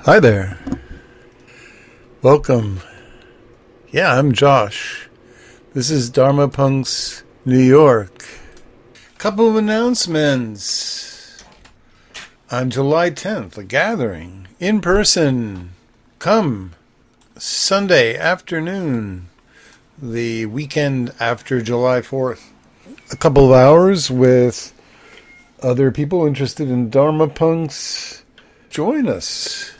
[0.00, 0.58] Hi there.
[2.22, 2.80] Welcome.
[3.90, 5.08] Yeah, I'm Josh.
[5.74, 8.24] This is Dharma Punks New York.
[9.18, 11.44] Couple of announcements.
[12.50, 15.70] On July 10th, a gathering in person.
[16.18, 16.72] Come
[17.36, 19.28] Sunday afternoon,
[20.00, 22.50] the weekend after July 4th.
[23.12, 24.72] A couple of hours with
[25.62, 28.24] other people interested in Dharma Punks.
[28.68, 29.71] Join us.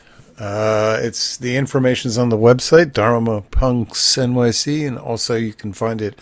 [0.42, 5.72] Uh, it's the information is on the website Dharma Punks NYC, and also you can
[5.72, 6.18] find it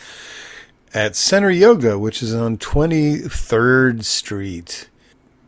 [0.92, 4.90] at Center Yoga, which is on 23rd Street.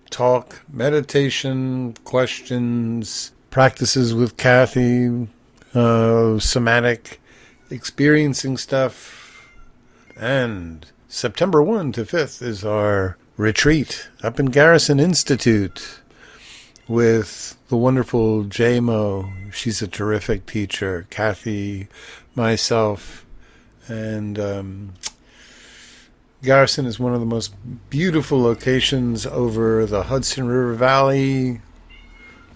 [0.09, 5.29] Talk, meditation, questions, practices with Kathy,
[5.75, 7.21] uh, somatic,
[7.69, 9.51] experiencing stuff,
[10.19, 16.01] and September 1 to 5th is our retreat up in Garrison Institute
[16.93, 19.51] with the wonderful JMO.
[19.51, 21.07] She's a terrific teacher.
[21.09, 21.89] Kathy,
[22.35, 23.25] myself,
[23.89, 24.93] and um,
[26.43, 27.55] Garrison is one of the most
[27.89, 31.63] beautiful locations over the Hudson River Valley.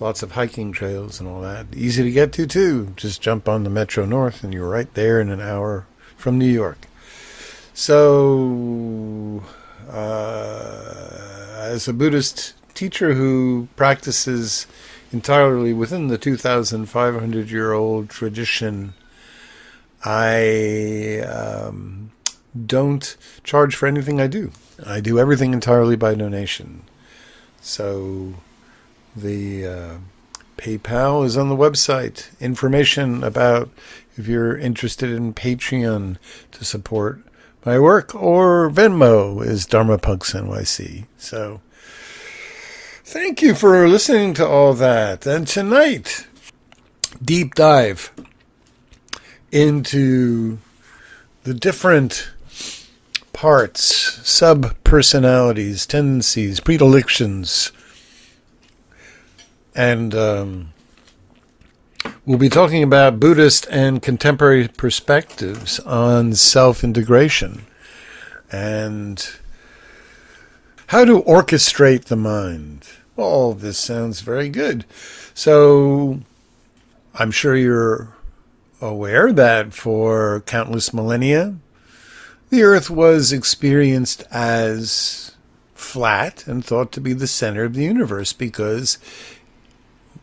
[0.01, 1.69] Lots of hiking trails and all that.
[1.75, 2.93] Easy to get to, too.
[2.95, 6.45] Just jump on the Metro North and you're right there in an hour from New
[6.45, 6.87] York.
[7.73, 9.43] So,
[9.91, 11.07] uh,
[11.57, 14.67] as a Buddhist teacher who practices
[15.13, 18.95] entirely within the 2,500 year old tradition,
[20.05, 22.13] I um,
[22.67, 24.53] don't charge for anything I do.
[24.85, 26.83] I do everything entirely by donation.
[27.61, 28.35] So
[29.17, 29.95] the uh,
[30.57, 32.39] PayPal is on the website.
[32.41, 33.71] Information about
[34.17, 36.19] if you're interested in Patreon
[36.53, 37.21] to support
[37.65, 41.07] my work, or Venmo is Dharma Punks NYC.
[41.19, 41.61] So
[43.07, 45.25] thank you for listening to all that.
[45.27, 46.27] And tonight,
[47.25, 48.11] deep dive
[49.53, 50.59] into
[51.45, 52.31] the different
[53.33, 53.85] parts,
[54.29, 57.71] sub personalities, tendencies, predilections,
[59.77, 60.73] and um,
[62.25, 67.67] we'll be talking about Buddhist and contemporary perspectives on self integration
[68.51, 69.39] and
[70.89, 72.87] how to orchestrate the mind.
[73.17, 74.85] All this sounds very good.
[75.35, 76.21] So
[77.15, 78.15] I'm sure you're
[78.81, 81.57] aware that for countless millennia,
[82.51, 85.33] the Earth was experienced as
[85.75, 88.99] flat and thought to be the center of the universe because,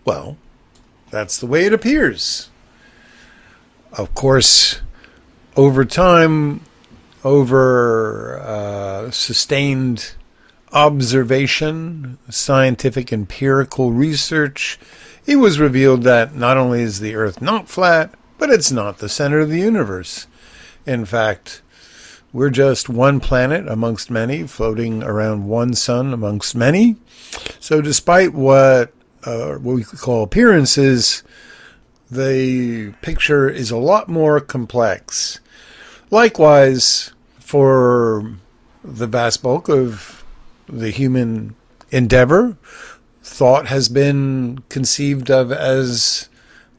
[0.06, 0.38] well,
[1.10, 2.50] that's the way it appears.
[3.92, 4.82] Of course,
[5.56, 6.62] over time,
[7.24, 10.16] over uh, sustained
[10.74, 14.80] observation, scientific empirical research,
[15.26, 19.08] it was revealed that not only is the Earth not flat, but it's not the
[19.08, 20.28] center of the universe.
[20.86, 21.62] In fact,
[22.34, 26.98] we're just one planet amongst many, floating around one sun amongst many.
[27.60, 28.92] So, despite what
[29.24, 31.24] uh, what we call appearances,
[32.12, 35.40] the picture is a lot more complex.
[36.10, 38.34] Likewise, for
[38.84, 40.23] the vast bulk of
[40.68, 41.56] the human
[41.92, 42.58] endeavor,
[43.22, 46.30] thought has been conceived of as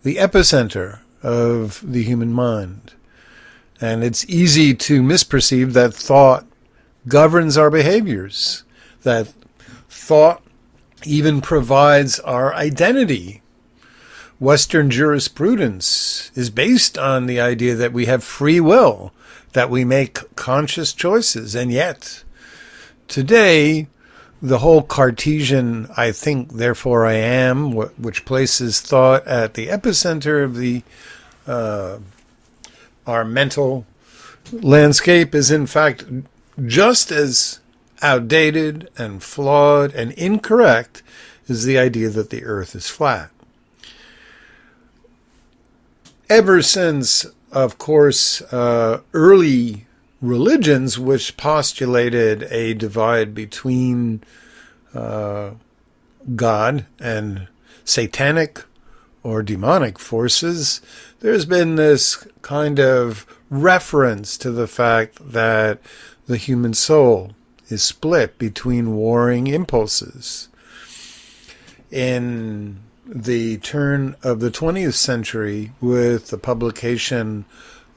[0.03, 2.95] the epicenter of the human mind.
[3.81, 6.47] And it's easy to misperceive that thought
[7.09, 8.65] governs our behaviors,
[9.03, 9.33] that
[9.89, 10.43] thought
[11.05, 13.43] even provides our identity.
[14.41, 19.13] Western jurisprudence is based on the idea that we have free will,
[19.53, 21.55] that we make conscious choices.
[21.55, 22.24] And yet,
[23.09, 23.89] today,
[24.43, 30.57] the whole Cartesian, I think, therefore I am, which places thought at the epicenter of
[30.57, 30.83] the
[31.47, 31.99] uh,
[33.07, 33.87] our mental
[34.53, 36.05] landscape is in fact
[36.67, 37.61] just as
[38.03, 41.03] outdated and flawed and incorrect
[41.49, 43.31] as the idea that the earth is flat.
[46.29, 49.84] Ever since, of course, uh, early
[50.25, 54.23] religions which postulated a divide between
[54.95, 55.51] uh,
[56.35, 57.47] God and
[57.85, 58.65] satanic
[59.23, 60.81] or demonic forces,
[61.21, 65.79] there's been this kind of reference to the fact that
[66.27, 67.33] the human soul
[67.69, 70.49] is split between warring impulses.
[71.91, 77.45] In the turn of the 20th century, with the publication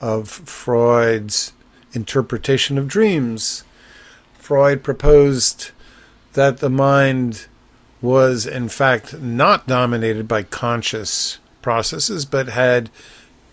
[0.02, 1.54] of Freud's
[1.98, 3.64] interpretation of dreams,
[4.38, 5.72] Freud proposed
[6.34, 7.48] that the mind
[8.02, 12.90] was in fact not dominated by conscious processes, but had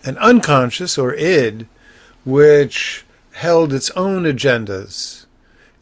[0.04, 1.66] an unconscious or id,
[2.24, 5.24] which held its own agendas,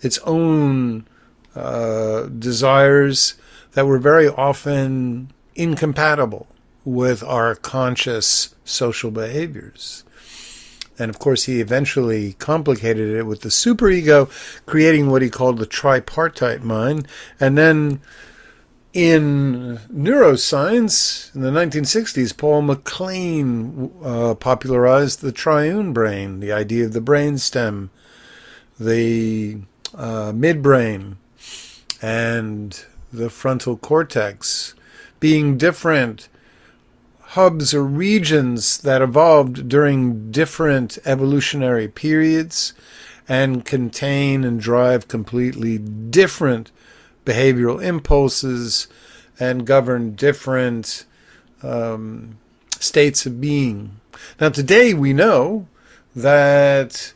[0.01, 1.05] its own
[1.55, 3.35] uh, desires
[3.73, 6.47] that were very often incompatible
[6.85, 10.05] with our conscious social behaviors.
[10.99, 14.31] And of course, he eventually complicated it with the superego,
[14.67, 17.09] creating what he called the tripartite mind.
[17.41, 18.01] And then
[18.93, 26.93] in neuroscience, in the 1960s, Paul MacLean uh, popularized the triune brain, the idea of
[26.93, 27.89] the brainstem,
[28.79, 29.59] the
[29.95, 31.17] uh, midbrain,
[32.03, 34.75] and the frontal cortex
[35.21, 36.29] being different
[37.33, 42.75] hubs or regions that evolved during different evolutionary periods
[43.27, 46.71] and contain and drive completely different
[47.25, 48.87] behavioral impulses
[49.41, 51.07] and govern different
[51.63, 52.37] um,
[52.79, 53.99] states of being.
[54.39, 55.67] Now, today we know
[56.15, 57.15] that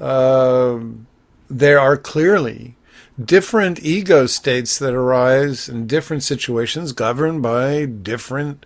[0.00, 0.78] uh,
[1.50, 2.74] there are clearly
[3.22, 8.64] different ego states that arise in different situations governed by different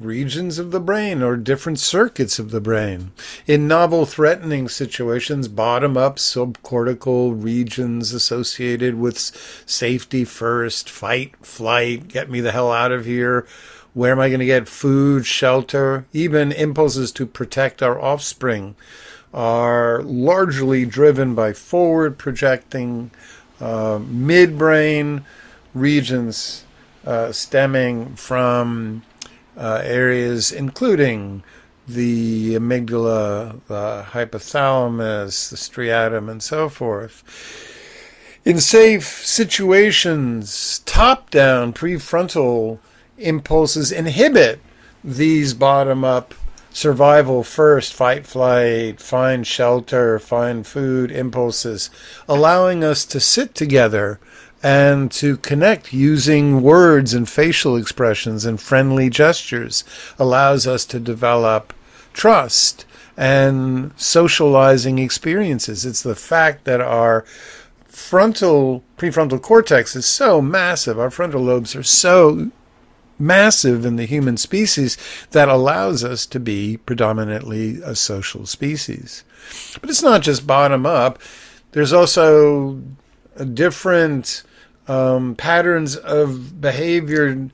[0.00, 3.12] regions of the brain or different circuits of the brain.
[3.46, 9.18] In novel threatening situations, bottom up subcortical regions associated with
[9.66, 13.46] safety first, fight, flight, get me the hell out of here.
[13.92, 16.06] Where am I going to get food, shelter?
[16.12, 18.74] Even impulses to protect our offspring
[19.32, 23.10] are largely driven by forward projecting
[23.60, 25.24] uh, midbrain
[25.74, 26.64] regions
[27.06, 29.02] uh, stemming from
[29.56, 31.42] uh, areas including
[31.86, 37.22] the amygdala, the hypothalamus, the striatum, and so forth.
[38.44, 42.78] In safe situations, top down prefrontal
[43.18, 44.60] impulses inhibit
[45.02, 46.34] these bottom up
[46.70, 51.88] survival first, fight, flight, find shelter, find food impulses,
[52.28, 54.18] allowing us to sit together
[54.64, 59.84] and to connect using words and facial expressions and friendly gestures
[60.18, 61.74] allows us to develop
[62.14, 65.84] trust and socializing experiences.
[65.84, 67.26] It's the fact that our
[67.84, 72.50] frontal prefrontal cortex is so massive, our frontal lobes are so
[73.18, 74.96] massive in the human species
[75.32, 79.24] that allows us to be predominantly a social species.
[79.78, 81.18] But it's not just bottom up.
[81.72, 82.80] There's also
[83.36, 84.42] a different
[84.88, 87.50] um, patterns of behavior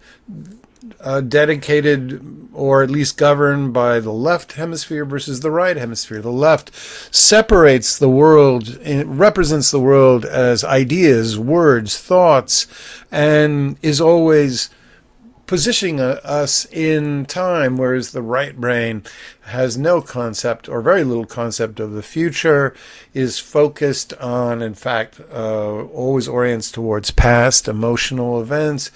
[1.01, 6.21] uh, dedicated or at least governed by the left hemisphere versus the right hemisphere.
[6.21, 6.75] The left
[7.15, 12.67] separates the world, represents the world as ideas, words, thoughts,
[13.11, 14.71] and is always
[15.51, 19.03] positioning us in time, whereas the right brain
[19.47, 22.73] has no concept or very little concept of the future,
[23.15, 28.93] is focused on, in fact, uh, always orients towards past emotional events,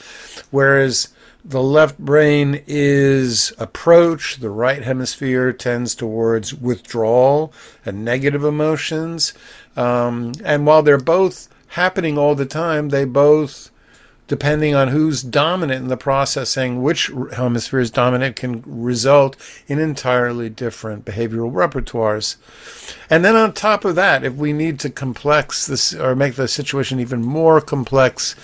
[0.53, 1.09] whereas
[1.45, 7.53] the left brain is approach, the right hemisphere tends towards withdrawal
[7.85, 9.35] and negative emotions.
[9.77, 13.73] Um, and while they're both happening all the time, they both
[14.27, 19.37] depending on who's dominant in the processing, which hemisphere is dominant, can result
[19.67, 22.37] in entirely different behavioral repertoires.
[23.11, 26.49] And then on top of that, if we need to complex this or make the
[26.49, 28.35] situation even more complex,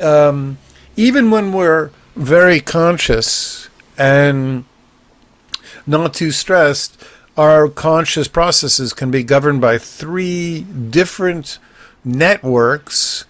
[0.00, 0.58] um,
[0.96, 4.64] even when we're very conscious and
[5.86, 7.00] not too stressed,
[7.36, 11.58] our conscious processes can be governed by three different
[12.04, 13.24] networks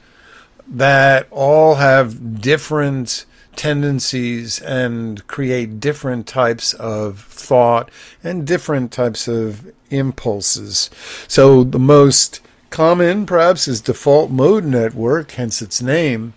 [0.70, 7.90] that all have different tendencies and create different types of thought
[8.22, 10.88] and different types of impulses.
[11.28, 16.32] So the most common perhaps is default mode network, hence its name.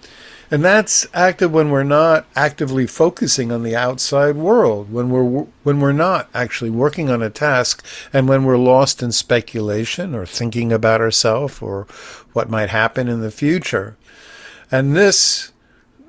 [0.52, 5.80] And that's active when we're not actively focusing on the outside world, when we're when
[5.80, 10.72] we're not actually working on a task, and when we're lost in speculation or thinking
[10.72, 11.88] about ourselves or
[12.34, 13.96] what might happen in the future.
[14.74, 15.52] And this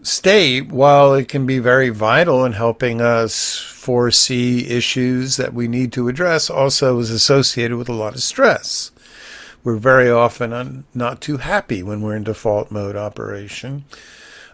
[0.00, 5.92] state, while it can be very vital in helping us foresee issues that we need
[5.92, 8.90] to address, also is associated with a lot of stress.
[9.64, 13.84] We're very often not too happy when we're in default mode operation.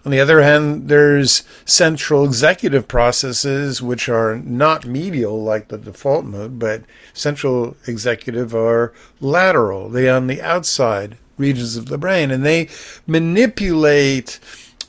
[0.05, 6.25] On the other hand, there's central executive processes which are not medial like the default
[6.25, 6.83] mode, but
[7.15, 9.89] central executive are lateral.
[9.89, 12.69] They on the outside regions of the brain, and they
[13.07, 14.39] manipulate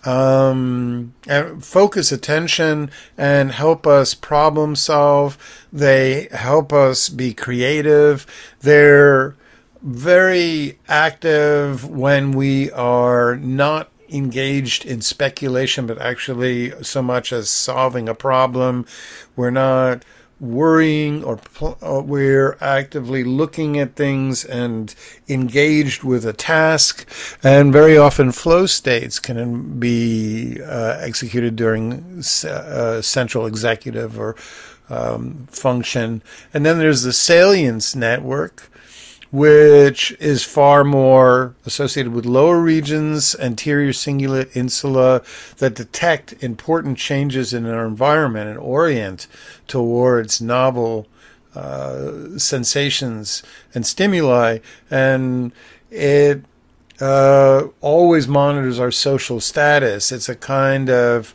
[0.04, 1.14] um,
[1.60, 5.38] focus attention and help us problem solve.
[5.72, 8.26] They help us be creative.
[8.62, 9.36] They're
[9.82, 18.10] very active when we are not engaged in speculation, but actually so much as solving
[18.10, 18.86] a problem.
[19.36, 20.04] We're not
[20.42, 21.40] worrying or,
[21.82, 24.96] or, we're actively looking at things and
[25.30, 27.08] engaged with a task
[27.44, 34.36] and very often flow states can be uh, executed during uh, central executive or
[34.90, 36.24] um, function.
[36.52, 38.71] And then there's the salience network
[39.32, 45.22] which is far more associated with lower regions, anterior cingulate insula,
[45.58, 49.28] that detect important changes in our environment and orient
[49.68, 51.08] towards novel
[51.56, 53.42] uh, sensations
[53.74, 54.60] and stimuli.
[54.90, 55.54] And
[55.90, 56.44] it
[57.00, 60.12] uh, always monitors our social status.
[60.12, 61.34] It's a kind of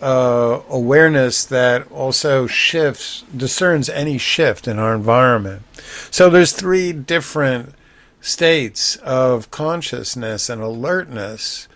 [0.00, 5.62] uh, awareness that also shifts, discerns any shift in our environment.
[6.10, 7.74] So there's three different
[8.20, 11.68] states of consciousness and alertness.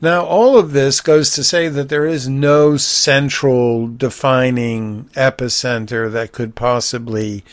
[0.00, 6.32] Now, all of this goes to say that there is no central defining epicenter that
[6.32, 7.44] could possibly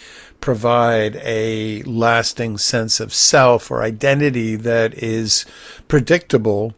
[0.42, 5.46] provide a lasting sense of self or identity that is
[5.88, 6.74] predictable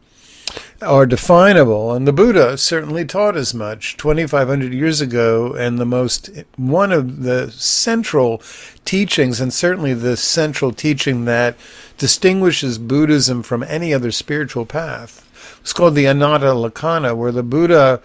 [0.84, 5.54] are definable, and the Buddha certainly taught as much 2,500 years ago.
[5.54, 8.42] And the most one of the central
[8.84, 11.56] teachings, and certainly the central teaching that
[11.98, 15.20] distinguishes Buddhism from any other spiritual path,
[15.60, 18.00] it's called the Anatta Lakkhana, where the Buddha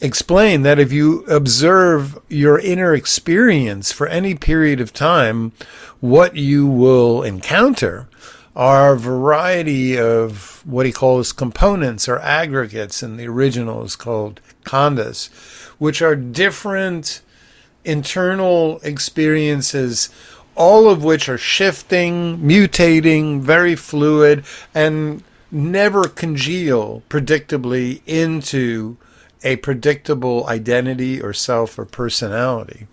[0.00, 5.52] explained that if you observe your inner experience for any period of time,
[6.00, 8.08] what you will encounter
[8.58, 14.40] are a variety of what he calls components or aggregates, and the original is called
[14.64, 15.28] khandhas,
[15.78, 17.22] which are different
[17.84, 20.10] internal experiences,
[20.56, 25.22] all of which are shifting, mutating, very fluid, and
[25.52, 28.96] never congeal predictably into
[29.44, 32.88] a predictable identity or self or personality.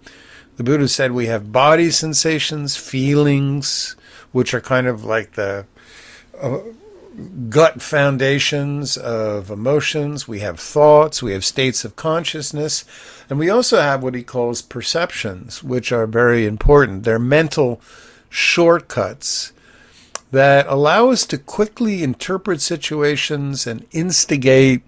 [0.58, 3.96] The Buddha said we have body sensations, feelings,
[4.36, 5.66] which are kind of like the
[6.42, 6.60] uh,
[7.48, 10.28] gut foundations of emotions.
[10.28, 12.84] We have thoughts, we have states of consciousness,
[13.30, 17.04] and we also have what he calls perceptions, which are very important.
[17.04, 17.80] They're mental
[18.30, 19.54] shortcuts
[20.32, 24.82] that allow us to quickly interpret situations and instigate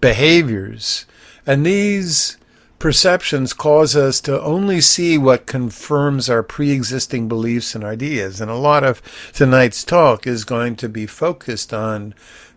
[0.00, 1.04] behaviors.
[1.46, 2.38] And these
[2.84, 8.42] perceptions cause us to only see what confirms our pre-existing beliefs and ideas.
[8.42, 9.00] And a lot of
[9.32, 12.12] tonight's talk is going to be focused on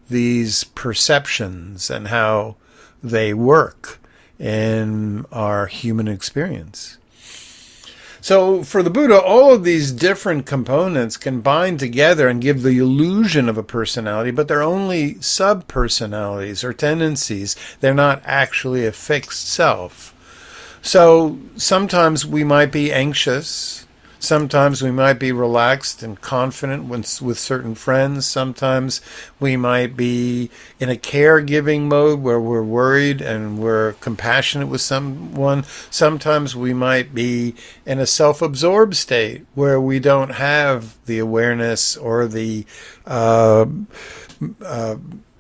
[0.10, 2.58] these perceptions and how
[3.02, 4.02] they work
[4.38, 6.98] in our human experience.
[8.20, 13.48] So, for the Buddha, all of these different components combine together and give the illusion
[13.48, 17.56] of a personality, but they're only sub personalities or tendencies.
[17.80, 20.14] They're not actually a fixed self.
[20.82, 23.86] So sometimes we might be anxious.
[24.20, 28.26] Sometimes we might be relaxed and confident with, with certain friends.
[28.26, 29.00] Sometimes
[29.40, 35.64] we might be in a caregiving mode where we're worried and we're compassionate with someone.
[35.92, 37.54] Sometimes we might be
[37.86, 42.66] in a self absorbed state where we don't have the awareness or the
[43.06, 43.68] uh,
[44.66, 44.96] uh,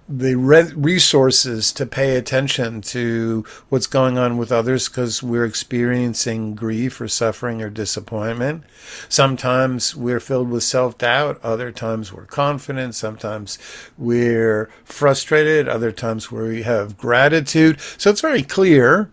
[0.09, 6.55] the re- resources to pay attention to what's going on with others because we're experiencing
[6.55, 8.63] grief or suffering or disappointment.
[9.09, 11.39] Sometimes we're filled with self doubt.
[11.43, 12.95] Other times we're confident.
[12.95, 13.57] Sometimes
[13.97, 15.67] we're frustrated.
[15.67, 17.79] Other times we have gratitude.
[17.97, 19.09] So it's very clear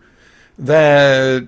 [0.57, 1.47] that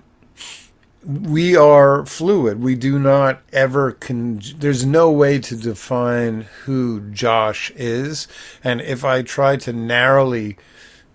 [1.08, 2.62] we are fluid.
[2.62, 8.28] We do not ever con- there's no way to define who Josh is.
[8.62, 10.58] And if I try to narrowly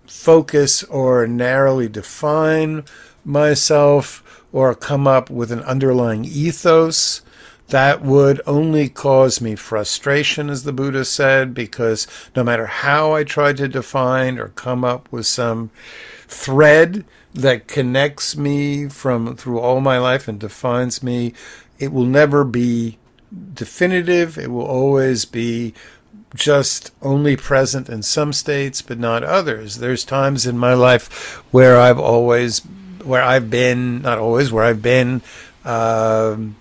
[0.07, 2.85] focus or narrowly define
[3.23, 7.21] myself or come up with an underlying ethos,
[7.67, 13.23] that would only cause me frustration, as the Buddha said, because no matter how I
[13.23, 15.69] try to define or come up with some
[16.27, 21.33] thread that connects me from through all my life and defines me.
[21.79, 22.97] It will never be
[23.53, 24.37] definitive.
[24.37, 25.73] It will always be
[26.35, 29.77] just only present in some states, but not others.
[29.77, 32.59] There's times in my life where I've always,
[33.03, 35.21] where I've been, not always, where I've been
[35.65, 36.55] um,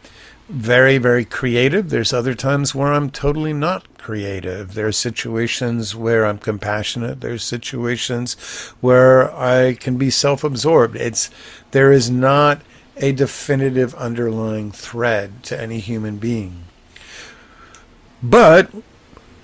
[0.53, 1.89] very, very creative.
[1.89, 4.75] There's other times where I'm totally not creative.
[4.75, 7.23] There are situations where I'm compassionate.
[7.23, 8.35] There's situations
[8.81, 10.97] where I can be self-absorbed.
[10.97, 11.31] It's
[11.71, 12.61] there is not
[12.99, 16.65] a definitive underlying thread to any human being.
[18.23, 18.71] But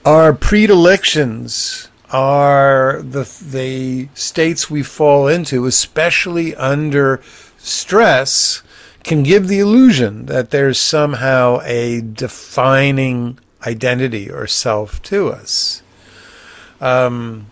[0.05, 7.23] our predilections are the the states we fall into, especially under
[7.57, 8.63] stress,
[9.09, 15.83] can give the illusion that there's somehow a defining identity or self to us.
[16.79, 17.47] Um,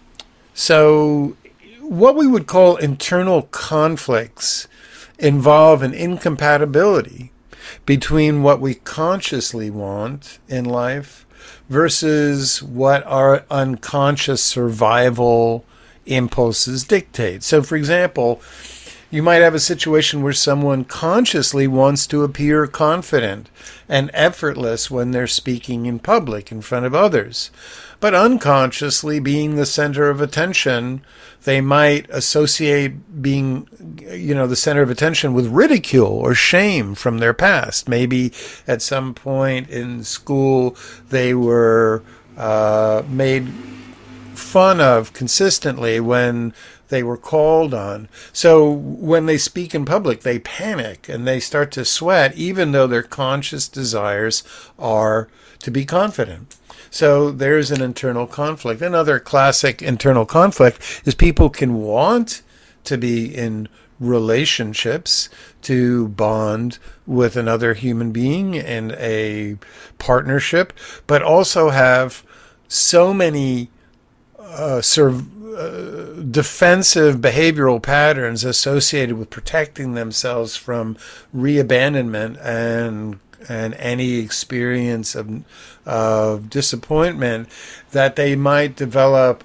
[0.53, 1.35] so,
[1.81, 4.69] what we would call internal conflicts
[5.19, 7.33] involve an incompatibility
[7.87, 11.27] between what we consciously want in life
[11.71, 15.65] versus what our unconscious survival
[16.05, 17.43] impulses dictate.
[17.43, 18.43] So, for example,
[19.11, 23.49] you might have a situation where someone consciously wants to appear confident
[23.89, 27.51] and effortless when they're speaking in public in front of others.
[28.01, 31.03] But unconsciously, being the center of attention,
[31.45, 33.69] they might associate being,
[34.11, 37.89] you know, the center of attention with ridicule or shame from their past.
[37.89, 38.33] Maybe
[38.67, 40.77] at some point in school,
[41.09, 42.03] they were
[42.37, 43.49] uh, made
[44.39, 46.55] fun of consistently when
[46.89, 48.09] they were called on.
[48.33, 52.87] So when they speak in public, they panic and they start to sweat, even though
[52.87, 54.43] their conscious desires
[54.79, 55.29] are
[55.61, 56.57] to be confident.
[56.91, 58.81] So there's an internal conflict.
[58.81, 62.43] Another classic internal conflict is people can want
[62.85, 65.29] to be in relationships
[65.63, 69.57] to bond with another human being in a
[69.99, 70.73] partnership,
[71.07, 72.25] but also have
[72.69, 73.71] so many
[74.47, 74.83] uh,
[75.57, 80.97] uh, defensive behavioral patterns associated with protecting themselves from
[81.35, 85.45] reabandonment and and any experience of
[85.85, 87.49] of disappointment
[87.93, 89.45] that they might develop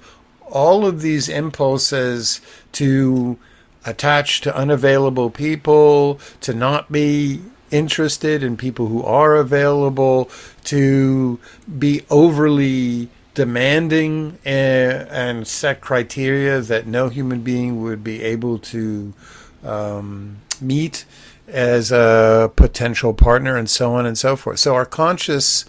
[0.50, 2.42] all of these impulses
[2.74, 3.38] to
[3.86, 7.42] attach to unavailable people, to not be
[7.72, 10.30] interested in people who are available,
[10.66, 11.40] to
[11.80, 13.10] be overly
[13.42, 19.12] demanding and, and, set criteria that no human being would be able to
[19.64, 21.06] um, meet
[21.48, 24.60] as a potential partner, and so on and so forth.
[24.60, 25.66] So our conscious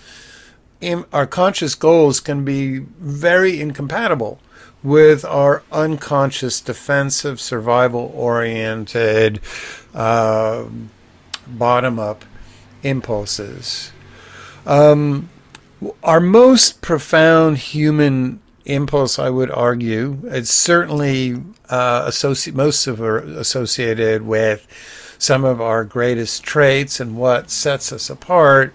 [1.14, 4.38] our conscious goals can be very incompatible
[4.82, 9.40] with our unconscious defensive survival oriented
[9.94, 10.66] uh,
[11.46, 12.26] bottom up
[12.82, 13.92] impulses.
[14.66, 15.30] Um,
[16.02, 22.10] our most profound human impulse, I would argue, it's certainly uh,
[22.52, 24.66] most of are associated with
[25.18, 28.74] some of our greatest traits and what sets us apart,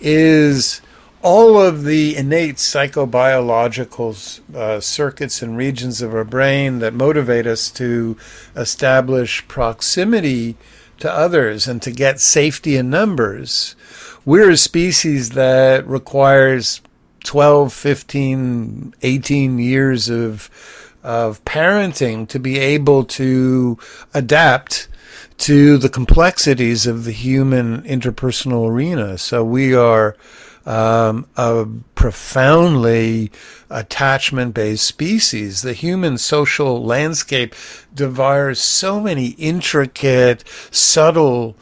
[0.00, 0.80] is
[1.22, 7.70] all of the innate psychobiological uh, circuits and regions of our brain that motivate us
[7.72, 8.16] to
[8.54, 10.56] establish proximity
[11.00, 13.74] to others and to get safety in numbers
[14.28, 16.82] we're a species that requires
[17.24, 20.50] 12, 15, 18 years of
[21.02, 23.78] of parenting to be able to
[24.12, 24.86] adapt
[25.38, 29.16] to the complexities of the human interpersonal arena.
[29.16, 30.14] So we are
[30.66, 33.32] um, a profoundly
[33.70, 35.62] attachment based species.
[35.62, 37.54] The human social landscape
[37.94, 41.56] devours so many intricate, subtle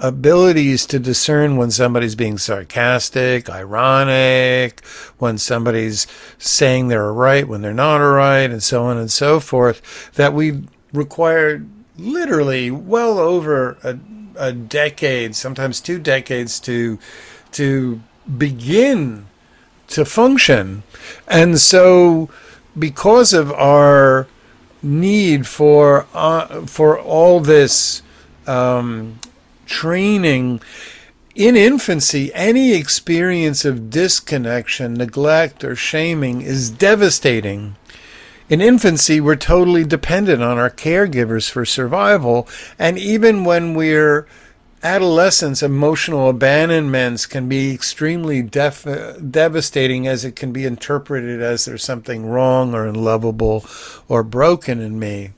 [0.00, 4.84] abilities to discern when somebody's being sarcastic, ironic,
[5.18, 6.06] when somebody's
[6.38, 10.62] saying they're right when they're not right, and so on and so forth, that we
[10.92, 11.64] require
[11.96, 13.98] literally well over a,
[14.36, 16.98] a decade, sometimes two decades to
[17.52, 18.00] to
[18.38, 19.26] begin
[19.88, 20.82] to function.
[21.26, 22.30] And so
[22.78, 24.28] because of our
[24.82, 28.02] need for uh, for all this
[28.46, 29.18] um,
[29.70, 30.60] training
[31.34, 37.76] in infancy, any experience of disconnection, neglect, or shaming is devastating.
[38.48, 44.26] In infancy, we're totally dependent on our caregivers for survival, and even when we're
[44.82, 48.86] adolescents, emotional abandonments can be extremely def-
[49.30, 53.64] devastating as it can be interpreted as there's something wrong or unlovable
[54.08, 55.30] or broken in me.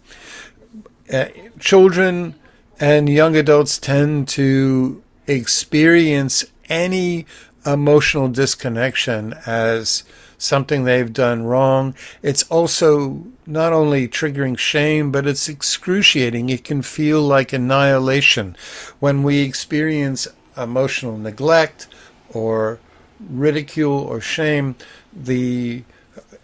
[1.13, 1.27] Uh,
[1.59, 2.35] children
[2.83, 7.25] and young adults tend to experience any
[7.65, 10.03] emotional disconnection as
[10.37, 11.95] something they've done wrong.
[12.23, 16.49] It's also not only triggering shame, but it's excruciating.
[16.49, 18.57] It can feel like annihilation
[18.99, 21.87] when we experience emotional neglect
[22.31, 22.81] or
[23.21, 24.75] ridicule or shame,
[25.13, 25.85] the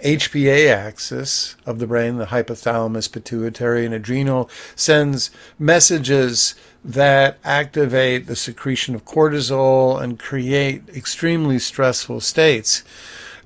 [0.04, 8.36] HPA axis of the brain, the hypothalamus, pituitary, and adrenal, sends messages that activate the
[8.36, 12.84] secretion of cortisol and create extremely stressful states.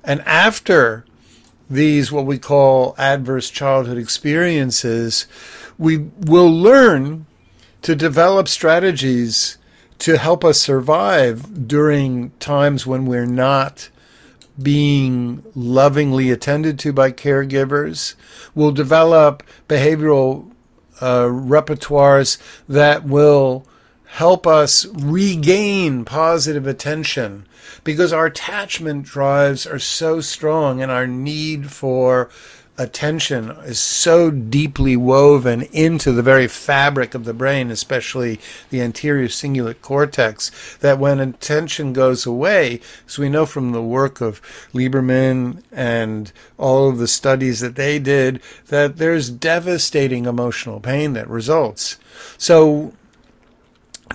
[0.03, 1.05] And after
[1.69, 5.25] these, what we call adverse childhood experiences,
[5.77, 7.25] we will learn
[7.81, 9.57] to develop strategies
[9.99, 13.89] to help us survive during times when we're not
[14.61, 18.15] being lovingly attended to by caregivers.
[18.53, 20.51] We'll develop behavioral
[21.01, 22.37] uh, repertoires
[22.67, 23.65] that will
[24.05, 27.47] help us regain positive attention
[27.83, 32.29] because our attachment drives are so strong and our need for
[32.77, 39.27] attention is so deeply woven into the very fabric of the brain, especially the anterior
[39.27, 44.41] cingulate cortex, that when attention goes away, as we know from the work of
[44.73, 51.29] Lieberman and all of the studies that they did, that there's devastating emotional pain that
[51.29, 51.97] results.
[52.37, 52.93] So,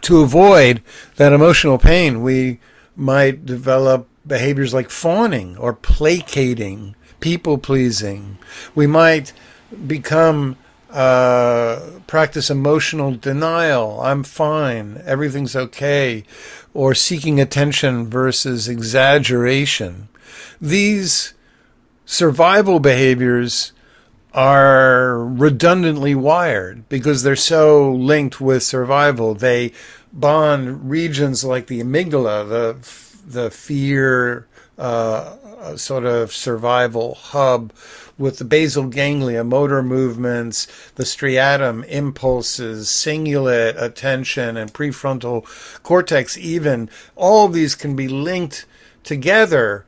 [0.02, 0.82] to avoid
[1.16, 2.60] that emotional pain, we
[2.96, 8.38] might develop behaviors like fawning or placating people pleasing.
[8.74, 9.32] We might
[9.86, 10.56] become
[10.90, 14.00] uh, practice emotional denial.
[14.00, 15.02] I'm fine.
[15.04, 16.24] Everything's okay.
[16.72, 20.08] Or seeking attention versus exaggeration.
[20.60, 21.34] These
[22.06, 23.72] survival behaviors
[24.32, 29.34] are redundantly wired because they're so linked with survival.
[29.34, 29.72] They
[30.12, 34.46] bond regions like the amygdala, the the fear
[34.78, 35.36] uh,
[35.76, 37.72] sort of survival hub
[38.16, 40.66] with the basal ganglia, motor movements,
[40.96, 45.44] the striatum, impulses, cingulate, attention, and prefrontal
[45.82, 46.90] cortex, even.
[47.14, 48.66] All these can be linked
[49.04, 49.84] together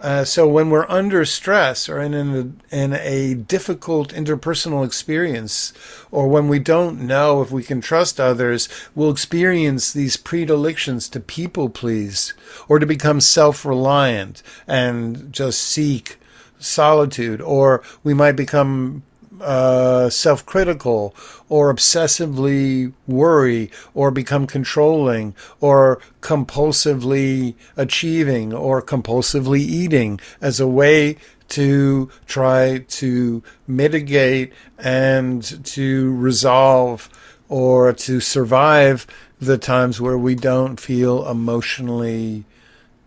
[0.00, 5.72] uh, so when we're under stress or in, in a, in a difficult interpersonal experience,
[6.10, 11.20] or when we don't know if we can trust others, we'll experience these predilections to
[11.20, 12.34] people please
[12.68, 16.18] or to become self-reliant and just seek
[16.58, 19.02] solitude, or we might become
[19.40, 21.14] uh, self critical
[21.48, 31.16] or obsessively worry or become controlling or compulsively achieving or compulsively eating as a way
[31.48, 37.08] to try to mitigate and to resolve
[37.48, 39.06] or to survive
[39.40, 42.44] the times where we don't feel emotionally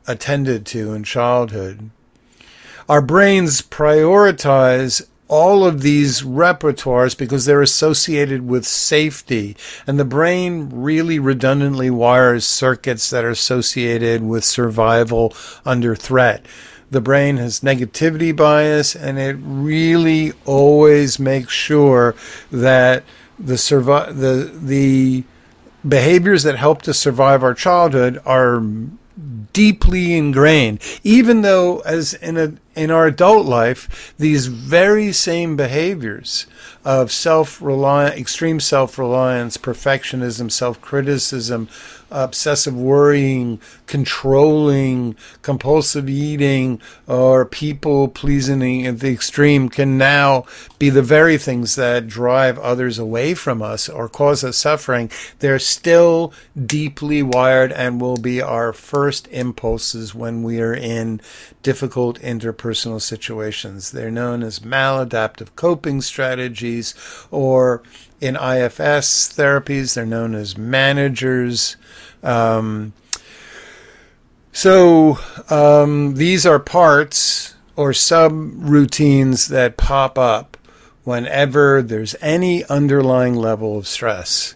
[0.07, 1.89] attended to in childhood.
[2.87, 9.55] Our brains prioritize all of these repertoires because they're associated with safety.
[9.85, 15.33] And the brain really redundantly wires circuits that are associated with survival
[15.65, 16.45] under threat.
[16.89, 22.15] The brain has negativity bias and it really always makes sure
[22.51, 23.03] that
[23.37, 23.55] the
[24.11, 25.23] the the
[25.87, 28.63] behaviors that help to survive our childhood are
[29.53, 30.81] deeply ingrained.
[31.03, 36.45] Even though as in a in our adult life, these very same behaviors
[36.85, 41.67] of self reliance, extreme self reliance, perfectionism, self criticism,
[42.11, 50.45] obsessive worrying, controlling, compulsive eating, or people pleasing at the extreme can now
[50.79, 55.09] be the very things that drive others away from us or cause us suffering.
[55.39, 56.33] They're still
[56.65, 61.21] deeply wired and will be our first impulses when we are in
[61.63, 63.91] difficult interpersonal situations.
[63.91, 66.95] They're known as maladaptive coping strategies,
[67.31, 67.83] or
[68.19, 71.77] in IFS therapies, they're known as managers.
[72.23, 72.93] Um,
[74.51, 80.57] so um, these are parts or subroutines that pop up
[81.03, 84.55] whenever there's any underlying level of stress.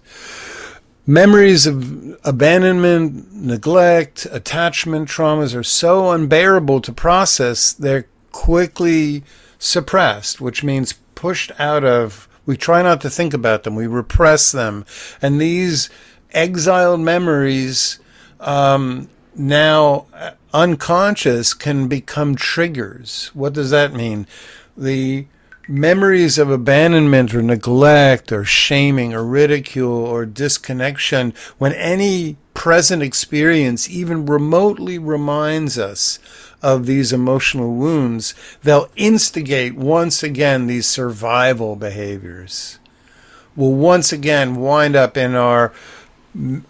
[1.08, 9.24] Memories of abandonment, neglect, attachment traumas are so unbearable to process, they're quickly
[9.60, 12.28] suppressed, which means pushed out of.
[12.46, 14.86] We try not to think about them, we repress them.
[15.22, 15.90] And these
[16.32, 18.00] exiled memories,
[18.40, 23.32] um, now uh, unconscious, can become triggers.
[23.34, 24.28] What does that mean?
[24.76, 25.28] The
[25.68, 33.90] memories of abandonment or neglect or shaming or ridicule or disconnection, when any present experience
[33.90, 36.20] even remotely reminds us
[36.62, 42.80] of these emotional wounds, they'll instigate once again these survival behaviors.
[43.56, 45.74] We'll once again wind up in our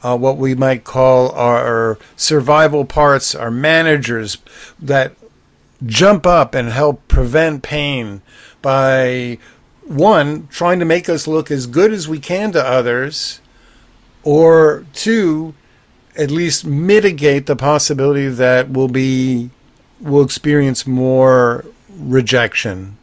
[0.02, 4.38] uh, what we might call our survival parts, our managers
[4.80, 5.14] that
[5.86, 8.22] jump up and help prevent pain
[8.62, 9.38] by
[9.84, 13.40] one, trying to make us look as good as we can to others,
[14.24, 15.54] or two,
[16.16, 19.50] at least mitigate the possibility that we'll be
[20.02, 21.66] will experience more
[21.98, 22.98] rejection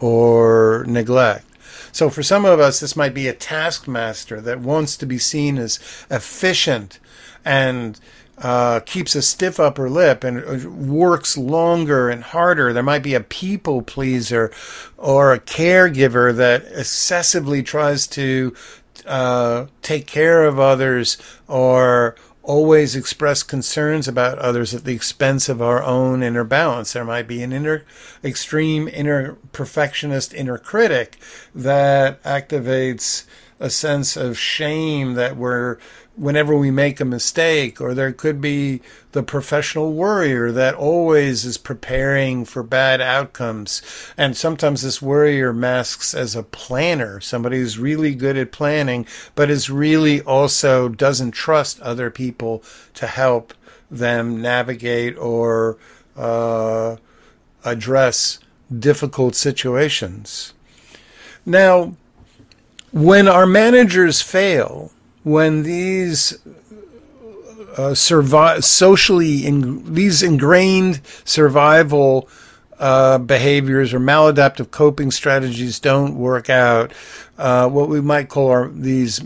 [0.00, 1.46] or neglect.
[1.92, 5.58] So for some of us, this might be a taskmaster that wants to be seen
[5.58, 5.78] as
[6.10, 6.98] efficient
[7.44, 8.00] and
[8.38, 12.72] uh, keeps a stiff upper lip and uh, works longer and harder.
[12.72, 14.50] There might be a people pleaser
[14.96, 18.54] or a caregiver that excessively tries to
[19.06, 21.16] uh, take care of others
[21.46, 26.92] or always express concerns about others at the expense of our own inner balance.
[26.92, 27.84] There might be an inner,
[28.22, 31.16] extreme inner perfectionist inner critic
[31.54, 33.24] that activates
[33.58, 35.78] a sense of shame that we're
[36.16, 38.80] whenever we make a mistake, or there could be
[39.12, 43.82] the professional worrier that always is preparing for bad outcomes.
[44.16, 49.50] And sometimes this worrier masks as a planner, somebody who's really good at planning, but
[49.50, 52.62] is really also doesn't trust other people
[52.94, 53.52] to help
[53.90, 55.76] them navigate or
[56.16, 56.96] uh,
[57.64, 58.38] address
[58.76, 60.54] difficult situations.
[61.44, 61.96] Now,
[62.92, 64.92] when our managers fail,
[65.24, 66.38] when these
[67.76, 72.28] uh, survive socially in, these ingrained survival
[72.78, 76.92] uh, behaviors or maladaptive coping strategies don't work out,
[77.38, 79.20] uh, what we might call our, these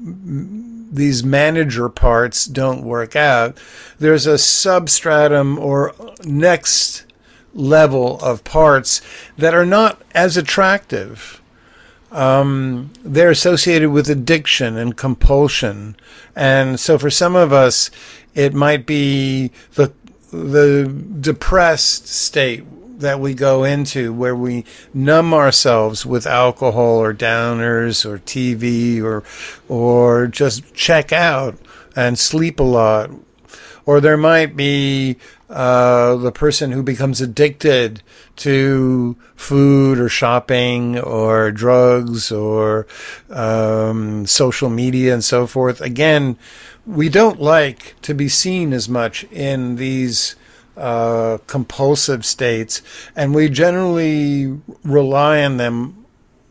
[0.00, 3.58] these manager parts don't work out.
[3.98, 5.92] There's a substratum or
[6.24, 7.04] next
[7.52, 9.02] level of parts
[9.36, 11.42] that are not as attractive
[12.10, 15.96] um, they're associated with addiction and compulsion.
[16.34, 17.90] And so for some of us,
[18.34, 19.92] it might be the,
[20.32, 20.88] the
[21.20, 22.64] depressed state
[23.00, 29.22] that we go into where we numb ourselves with alcohol or downers or TV or,
[29.68, 31.56] or just check out
[31.94, 33.10] and sleep a lot.
[33.86, 35.16] Or there might be
[35.50, 38.02] uh, the person who becomes addicted
[38.36, 42.86] to food or shopping or drugs or
[43.30, 45.80] um, social media and so forth.
[45.80, 46.36] Again,
[46.86, 50.36] we don't like to be seen as much in these
[50.76, 52.82] uh, compulsive states,
[53.16, 56.06] and we generally rely on them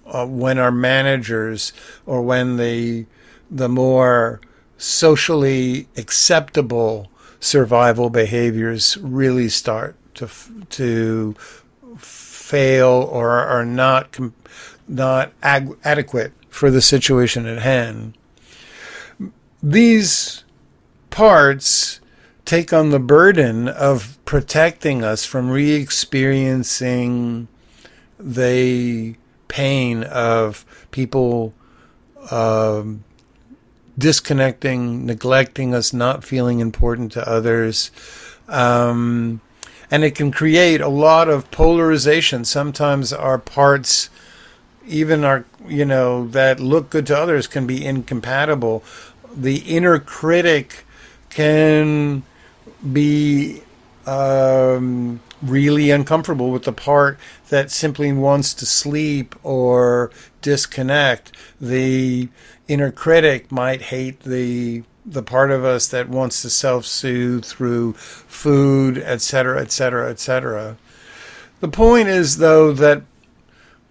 [0.05, 1.71] uh, when our managers
[2.05, 3.05] or when the
[3.49, 4.41] the more
[4.77, 10.29] socially acceptable survival behaviors really start to
[10.69, 11.35] to
[11.97, 14.17] fail or are not
[14.87, 18.17] not ag- adequate for the situation at hand.
[19.61, 20.43] These
[21.09, 21.99] parts
[22.45, 27.47] take on the burden of protecting us from re-experiencing
[28.19, 29.15] the
[29.47, 31.53] pain of people
[32.31, 33.03] um,
[33.97, 37.91] disconnecting, neglecting us, not feeling important to others.
[38.47, 39.41] Um,
[39.89, 42.45] and it can create a lot of polarization.
[42.45, 44.09] Sometimes our parts,
[44.85, 48.83] even our, you know, that look good to others can be incompatible.
[49.35, 50.85] The inner critic
[51.29, 52.23] can
[52.91, 53.61] be
[54.05, 61.31] um, really uncomfortable with the part that simply wants to sleep or disconnect.
[61.59, 62.29] The
[62.67, 68.97] inner critic might hate the the part of us that wants to self-soothe through food,
[68.97, 70.75] etc., etc., etc.
[71.61, 73.03] The point is, though, that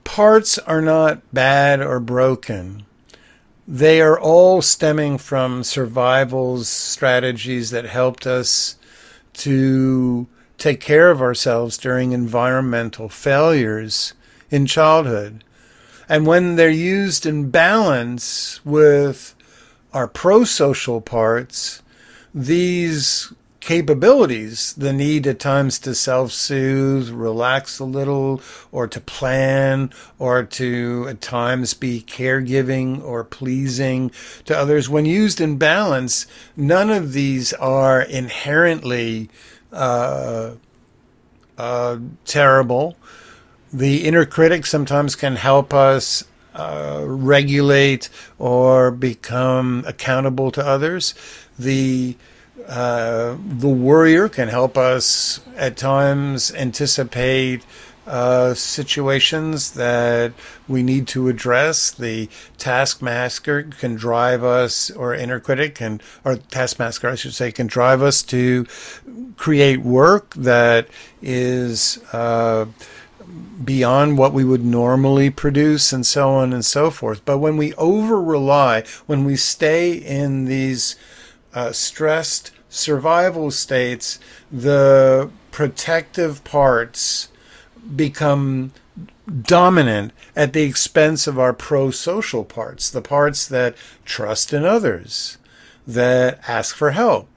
[0.05, 2.85] parts are not bad or broken.
[3.67, 8.77] They are all stemming from survival strategies that helped us
[9.35, 10.27] to
[10.59, 14.13] take care of ourselves during environmental failures
[14.51, 15.43] in childhood.
[16.09, 19.35] And when they're used in balance with
[19.93, 21.83] our pro social parts,
[22.35, 23.33] these
[23.67, 28.41] capabilities, the need at times to self soothe, relax a little,
[28.71, 29.91] or to plan,
[30.21, 34.13] or to at times be caregiving or pleasing
[34.45, 39.29] to others, when used in balance, none of these are inherently
[39.73, 40.53] uh,
[41.59, 42.97] uh, terrible.
[43.73, 46.25] The inner critic sometimes can help us
[46.55, 51.15] uh, regulate or become accountable to others.
[51.59, 52.17] The
[52.67, 57.65] uh, the worrier can help us at times anticipate
[58.07, 60.33] uh, situations that
[60.69, 61.91] we need to address.
[61.91, 67.67] The taskmaster can drive us, or inner critic can, or taskmaster, I should say, can
[67.67, 68.67] drive us to
[69.37, 70.89] create work that
[71.21, 72.67] is uh,
[73.65, 77.25] beyond what we would normally produce, and so on and so forth.
[77.25, 80.97] But when we over rely, when we stay in these
[81.55, 84.19] uh, stressed survival states,
[84.53, 87.29] the protective parts
[87.95, 88.73] become
[89.43, 95.39] dominant at the expense of our pro social parts, the parts that trust in others,
[95.87, 97.36] that ask for help,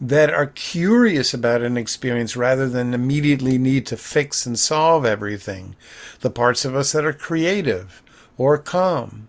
[0.00, 5.76] that are curious about an experience rather than immediately need to fix and solve everything,
[6.20, 8.02] the parts of us that are creative
[8.36, 9.28] or calm.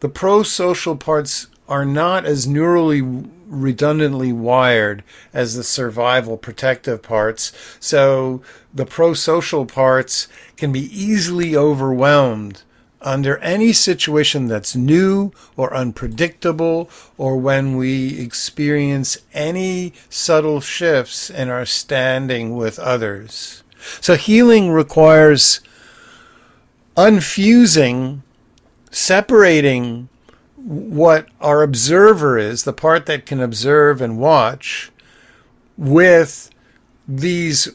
[0.00, 7.52] The pro social parts are not as neurally redundantly wired as the survival protective parts.
[7.80, 12.62] So the pro social parts can be easily overwhelmed
[13.04, 21.48] under any situation that's new or unpredictable, or when we experience any subtle shifts in
[21.50, 23.62] our standing with others.
[24.00, 25.60] So healing requires
[26.96, 28.22] unfusing,
[28.90, 30.08] separating
[30.56, 34.90] what our observer is, the part that can observe and watch,
[35.76, 36.48] with
[37.06, 37.68] these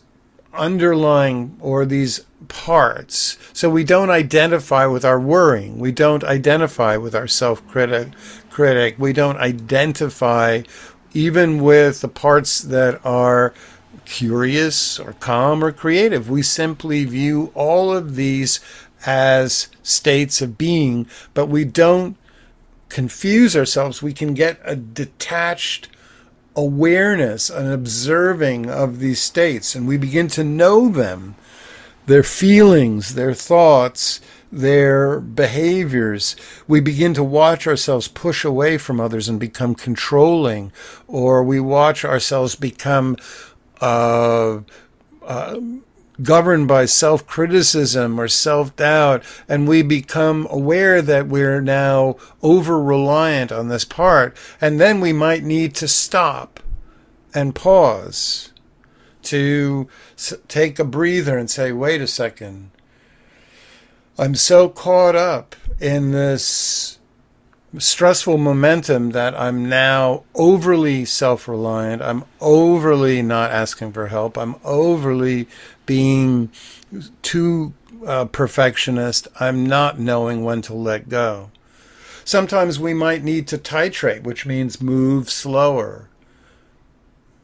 [0.54, 3.38] underlying or these parts.
[3.54, 5.80] So we don't identify with our worrying.
[5.80, 8.96] We don't identify with our self critic.
[8.98, 10.64] We don't identify
[11.14, 13.54] even with the parts that are
[14.06, 16.30] curious or calm or creative.
[16.30, 18.60] We simply view all of these
[19.06, 22.18] as states of being, but we don't
[22.90, 25.88] confuse ourselves, we can get a detached
[26.56, 31.36] awareness, an observing of these states, and we begin to know them,
[32.10, 34.20] their feelings, their thoughts,
[34.52, 36.36] their behaviors.
[36.68, 40.72] We begin to watch ourselves push away from others and become controlling,
[41.08, 43.16] or we watch ourselves become
[43.80, 44.62] uh,
[45.22, 45.60] uh,
[46.24, 52.82] governed by self criticism or self doubt, and we become aware that we're now over
[52.82, 56.60] reliant on this part, and then we might need to stop
[57.36, 58.49] and pause
[59.30, 59.88] to
[60.48, 62.72] take a breather and say, wait a second.
[64.18, 67.00] I'm so caught up in this
[67.78, 72.02] stressful momentum that I'm now overly self reliant.
[72.02, 74.38] I'm overly not asking for help.
[74.38, 75.48] I'm overly
[75.86, 76.52] being
[77.22, 77.74] too
[78.06, 79.28] uh, perfectionist.
[79.40, 81.52] I'm not knowing when to let go.
[82.26, 86.10] Sometimes we might need to titrate, which means move slower,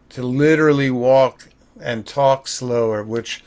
[0.10, 3.44] to literally walk and talk slower, which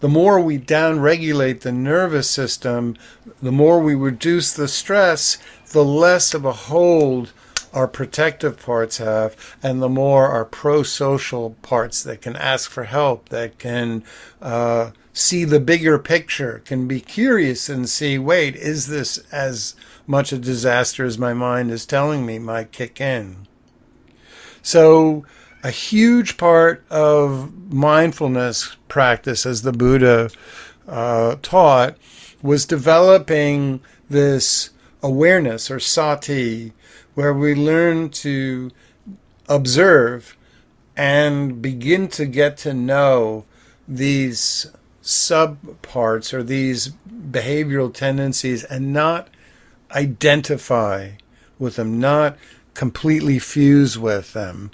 [0.00, 2.96] the more we downregulate the nervous system,
[3.40, 5.38] the more we reduce the stress,
[5.72, 7.32] the less of a hold
[7.72, 12.84] our protective parts have, and the more our pro social parts that can ask for
[12.84, 14.02] help, that can
[14.40, 19.74] uh, see the bigger picture, can be curious and see wait, is this as
[20.06, 23.46] much a disaster as my mind is telling me might kick in?
[24.62, 25.24] So,
[25.66, 30.30] a huge part of mindfulness practice, as the Buddha
[30.86, 31.96] uh, taught,
[32.40, 34.70] was developing this
[35.02, 36.72] awareness or sati,
[37.14, 38.70] where we learn to
[39.48, 40.36] observe
[40.96, 43.44] and begin to get to know
[43.88, 44.70] these
[45.02, 49.26] subparts or these behavioral tendencies and not
[49.90, 51.10] identify
[51.58, 52.38] with them, not
[52.74, 54.70] completely fuse with them.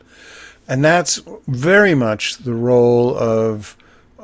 [0.72, 3.76] And that's very much the role of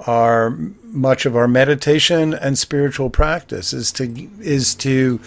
[0.06, 0.48] our
[0.82, 5.18] much of our meditation and spiritual practice is to is to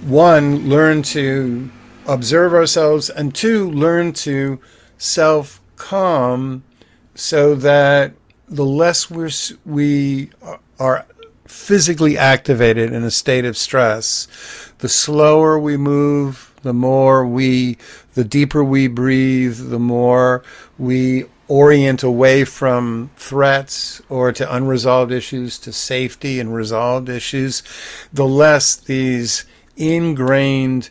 [0.00, 1.70] one, learn to
[2.06, 4.60] observe ourselves, and two, learn to
[4.96, 6.64] self calm
[7.14, 8.14] so that
[8.48, 9.28] the less we're,
[9.66, 10.30] we
[10.78, 11.04] are
[11.46, 17.76] physically activated in a state of stress, the slower we move, the more we,
[18.14, 20.42] the deeper we breathe, the more
[20.78, 27.62] we orient away from threats or to unresolved issues to safety and resolved issues,
[28.12, 29.44] the less these
[29.76, 30.88] ingrained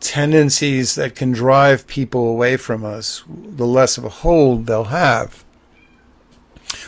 [0.00, 5.44] tendencies that can drive people away from us, the less of a hold they'll have.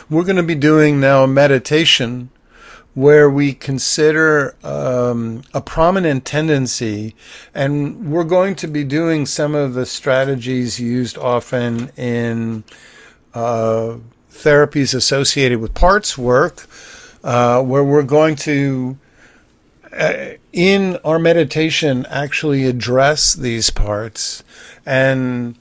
[0.09, 2.29] We're going to be doing now a meditation
[2.93, 7.15] where we consider um, a prominent tendency,
[7.53, 12.63] and we're going to be doing some of the strategies used often in
[13.33, 13.95] uh,
[14.31, 16.67] therapies associated with parts work
[17.23, 18.97] uh, where we're going to,
[19.93, 24.43] uh, in our meditation, actually address these parts
[24.85, 25.55] and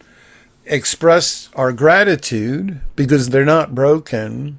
[0.64, 4.59] express our gratitude because they're not broken.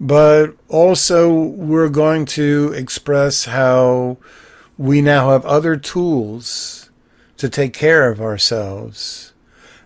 [0.00, 4.18] But also, we're going to express how
[4.76, 6.90] we now have other tools
[7.36, 9.32] to take care of ourselves.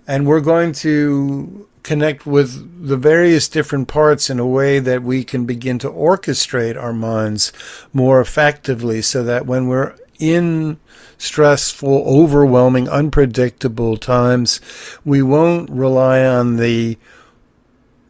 [0.07, 5.25] And we're going to connect with the various different parts in a way that we
[5.25, 7.53] can begin to orchestrate our minds
[7.93, 10.79] more effectively so that when we're in
[11.19, 14.61] stressful, overwhelming, unpredictable times,
[15.05, 16.97] we won't rely on the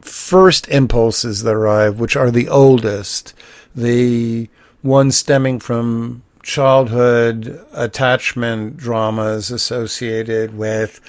[0.03, 3.35] first impulses that arrive, which are the oldest,
[3.75, 4.49] the
[4.83, 11.01] ones stemming from childhood attachment dramas associated with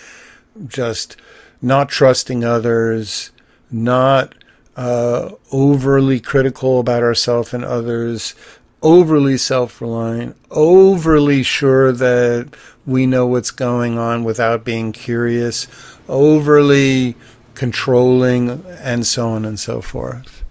[0.68, 1.18] just
[1.62, 3.32] not trusting others,
[3.72, 4.36] not
[4.76, 8.36] uh, overly critical about ourselves and others,
[8.82, 15.68] overly self reliant, overly sure that we know what's going on without being curious,
[16.08, 17.16] overly
[17.56, 20.44] controlling, and so on and so forth.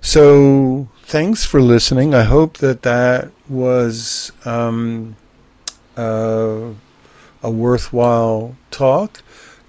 [0.00, 2.14] So, thanks for listening.
[2.14, 5.16] I hope that that was um,
[5.96, 6.70] uh,
[7.42, 9.22] a worthwhile talk.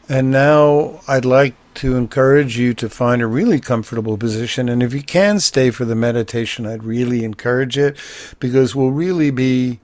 [0.10, 4.68] And now I'd like to encourage you to find a really comfortable position.
[4.70, 7.97] And if you can stay for the meditation, I'd really encourage it
[8.39, 9.80] because we'll really be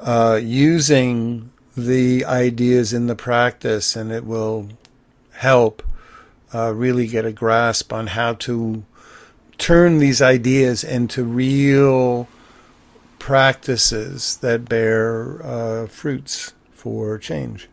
[0.00, 4.68] uh, using the ideas in the practice and it will
[5.32, 5.82] help
[6.54, 8.84] uh, really get a grasp on how to
[9.58, 12.28] turn these ideas into real
[13.18, 17.68] practices that bear uh, fruits for change.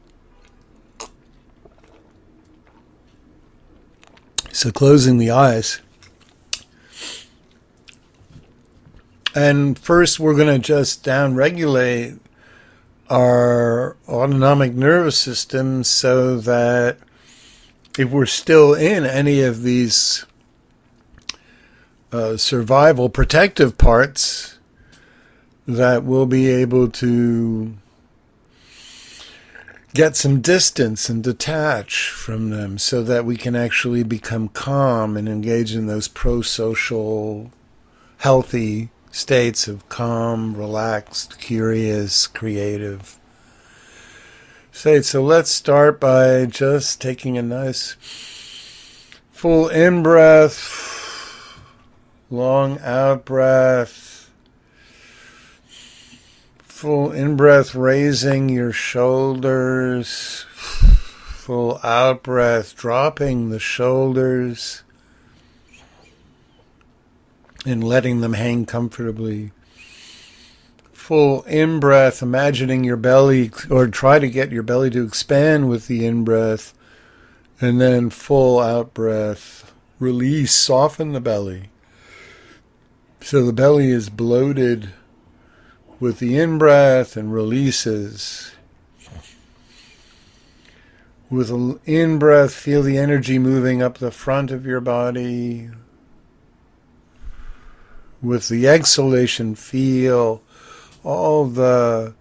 [4.51, 5.79] So, closing the eyes.
[9.35, 12.19] And first, we're going to just down regulate
[13.09, 16.97] our autonomic nervous system so that
[17.97, 20.25] if we're still in any of these
[22.11, 24.57] uh, survival protective parts,
[25.67, 27.75] that we'll be able to
[29.93, 35.27] get some distance and detach from them so that we can actually become calm and
[35.27, 37.51] engage in those pro social,
[38.17, 43.18] healthy states of calm, relaxed, curious, creative
[44.79, 45.09] states.
[45.09, 47.95] So let's start by just taking a nice
[49.31, 51.59] full in breath,
[52.29, 54.09] long out breath
[56.79, 60.45] Full in breath, raising your shoulders.
[60.49, 64.83] Full out breath, dropping the shoulders
[67.65, 69.51] and letting them hang comfortably.
[71.09, 75.87] Full in breath, imagining your belly, or try to get your belly to expand with
[75.87, 76.71] the in breath.
[77.59, 81.71] And then full out breath, release, soften the belly.
[83.21, 84.91] So the belly is bloated
[85.99, 88.51] with the in breath and releases.
[91.27, 95.71] With an in breath, feel the energy moving up the front of your body.
[98.21, 100.43] With the exhalation, feel
[101.09, 102.13] all the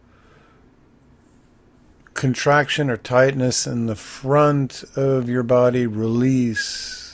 [2.15, 7.08] contraction or tightness in the front of your body release.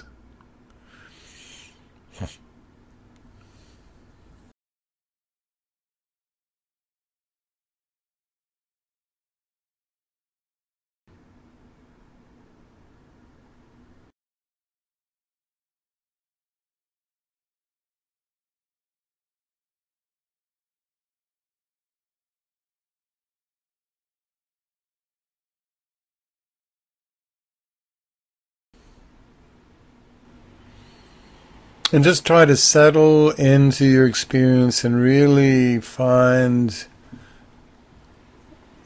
[31.94, 36.86] And just try to settle into your experience and really find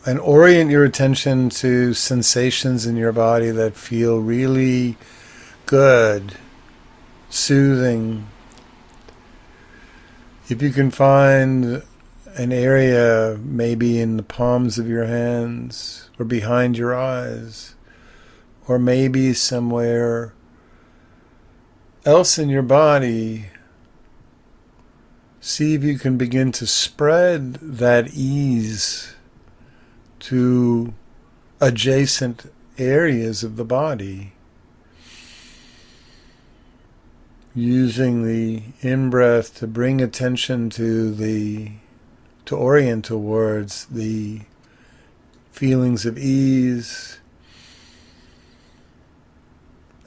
[0.04, 4.98] and orient your attention to sensations in your body that feel really
[5.64, 6.34] good,
[7.30, 8.26] soothing.
[10.50, 11.82] If you can find
[12.34, 17.74] an area maybe in the palms of your hands or behind your eyes,
[18.66, 20.34] or maybe somewhere
[22.08, 23.44] else in your body,
[25.40, 29.14] see if you can begin to spread that ease
[30.18, 30.94] to
[31.60, 34.32] adjacent areas of the body.
[37.54, 41.72] using the in breath to bring attention to the
[42.44, 44.40] to orient towards the
[45.50, 47.18] feelings of ease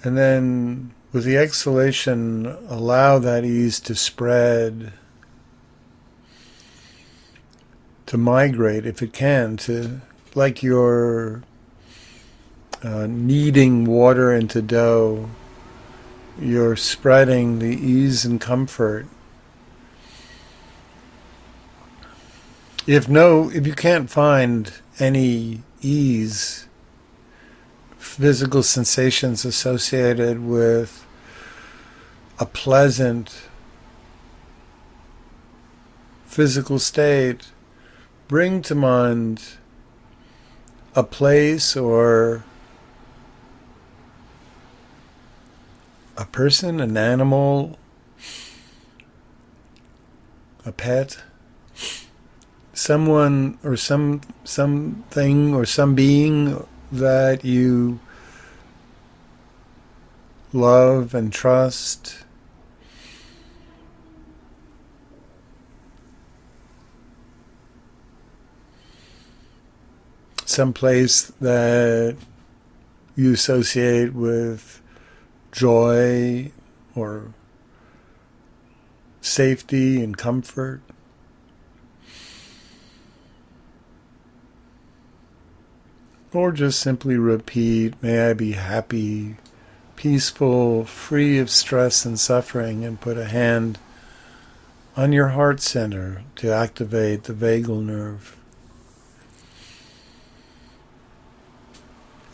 [0.01, 4.93] and then with the exhalation allow that ease to spread
[8.05, 10.01] to migrate if it can to
[10.35, 11.43] like you're
[12.83, 15.29] uh, kneading water into dough
[16.39, 19.05] you're spreading the ease and comfort.
[22.87, 26.67] If no, if you can't find any ease,
[28.01, 31.05] physical sensations associated with
[32.39, 33.43] a pleasant
[36.23, 37.51] physical state,
[38.27, 39.43] bring to mind
[40.95, 42.43] a place or
[46.17, 47.77] a person, an animal,
[50.65, 51.21] a pet,
[52.73, 57.99] someone or some something or some being that you
[60.53, 62.23] love and trust.
[70.45, 72.17] Some place that
[73.15, 74.81] you associate with
[75.51, 76.51] joy
[76.93, 77.33] or
[79.21, 80.81] safety and comfort.
[86.33, 89.35] Or just simply repeat, May I be happy,
[89.97, 93.79] peaceful, free of stress and suffering, and put a hand
[94.95, 98.37] on your heart center to activate the vagal nerve.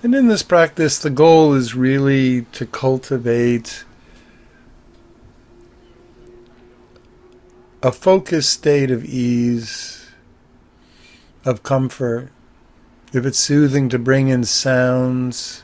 [0.03, 3.83] And in this practice, the goal is really to cultivate
[7.81, 10.11] a focused state of ease,
[11.43, 12.29] of comfort.
[13.13, 15.63] If it's soothing to bring in sounds,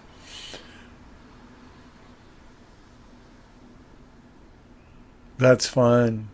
[5.37, 6.29] that's fine.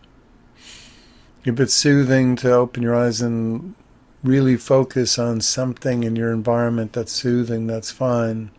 [1.44, 3.74] If it's soothing to open your eyes and
[4.22, 8.50] really focus on something in your environment that's soothing, that's fine.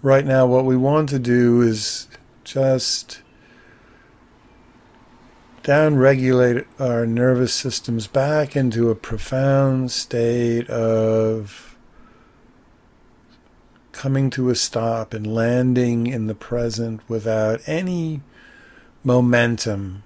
[0.00, 2.08] Right now, what we want to do is
[2.42, 3.20] just
[5.70, 11.76] down regulate our nervous systems back into a profound state of
[13.92, 18.20] coming to a stop and landing in the present without any
[19.04, 20.02] momentum.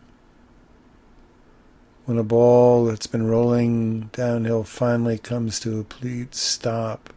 [2.05, 7.11] When a ball that's been rolling downhill finally comes to a complete stop,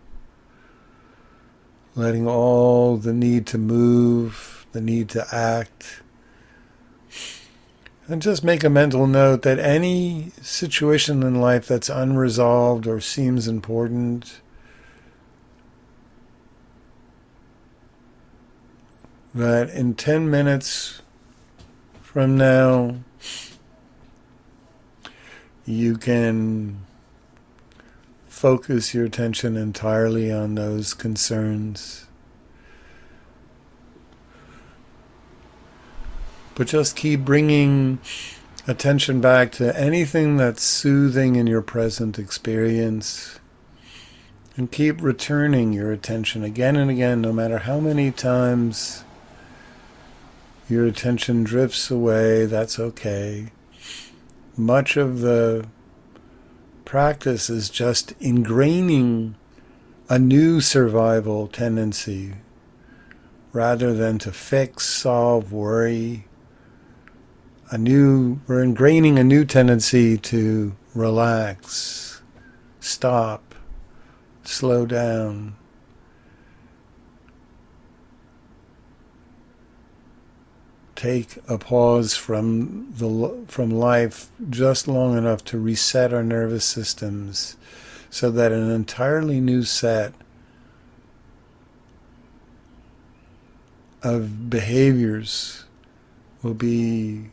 [1.96, 6.02] letting all the need to move, the need to act,
[8.08, 13.48] and just make a mental note that any situation in life that's unresolved or seems
[13.48, 14.40] important,
[19.36, 21.02] that in 10 minutes
[22.02, 22.96] from now,
[25.66, 26.86] you can
[28.28, 32.07] focus your attention entirely on those concerns.
[36.58, 38.00] But just keep bringing
[38.68, 43.40] attention back to anything that's soothing in your present experience.
[44.58, 49.04] And keep returning your attention again and again, no matter how many times
[50.68, 53.52] your attention drifts away, that's okay
[54.58, 55.68] much of the
[56.84, 59.36] practice is just ingraining
[60.10, 62.34] a new survival tendency
[63.54, 66.26] rather than to fix, solve, worry.
[67.70, 72.22] A new, we're ingraining a new tendency to relax,
[72.80, 73.54] stop,
[74.44, 75.58] slow down,
[80.96, 87.58] take a pause from the from life just long enough to reset our nervous systems
[88.10, 90.14] so that an entirely new set
[94.02, 95.66] of behaviors
[96.42, 97.30] will be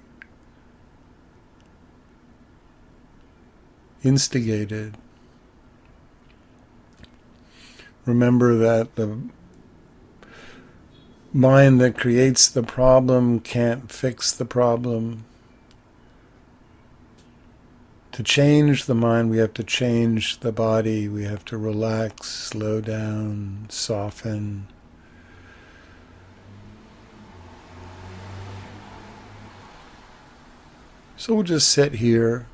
[4.04, 4.96] instigated.
[8.06, 9.18] Remember that the
[11.32, 15.24] mind that creates the problem can't fix the problem.
[18.12, 21.08] To change the mind, we have to change the body.
[21.08, 24.68] We have to relax, slow down, soften.
[31.16, 32.46] So we'll just sit here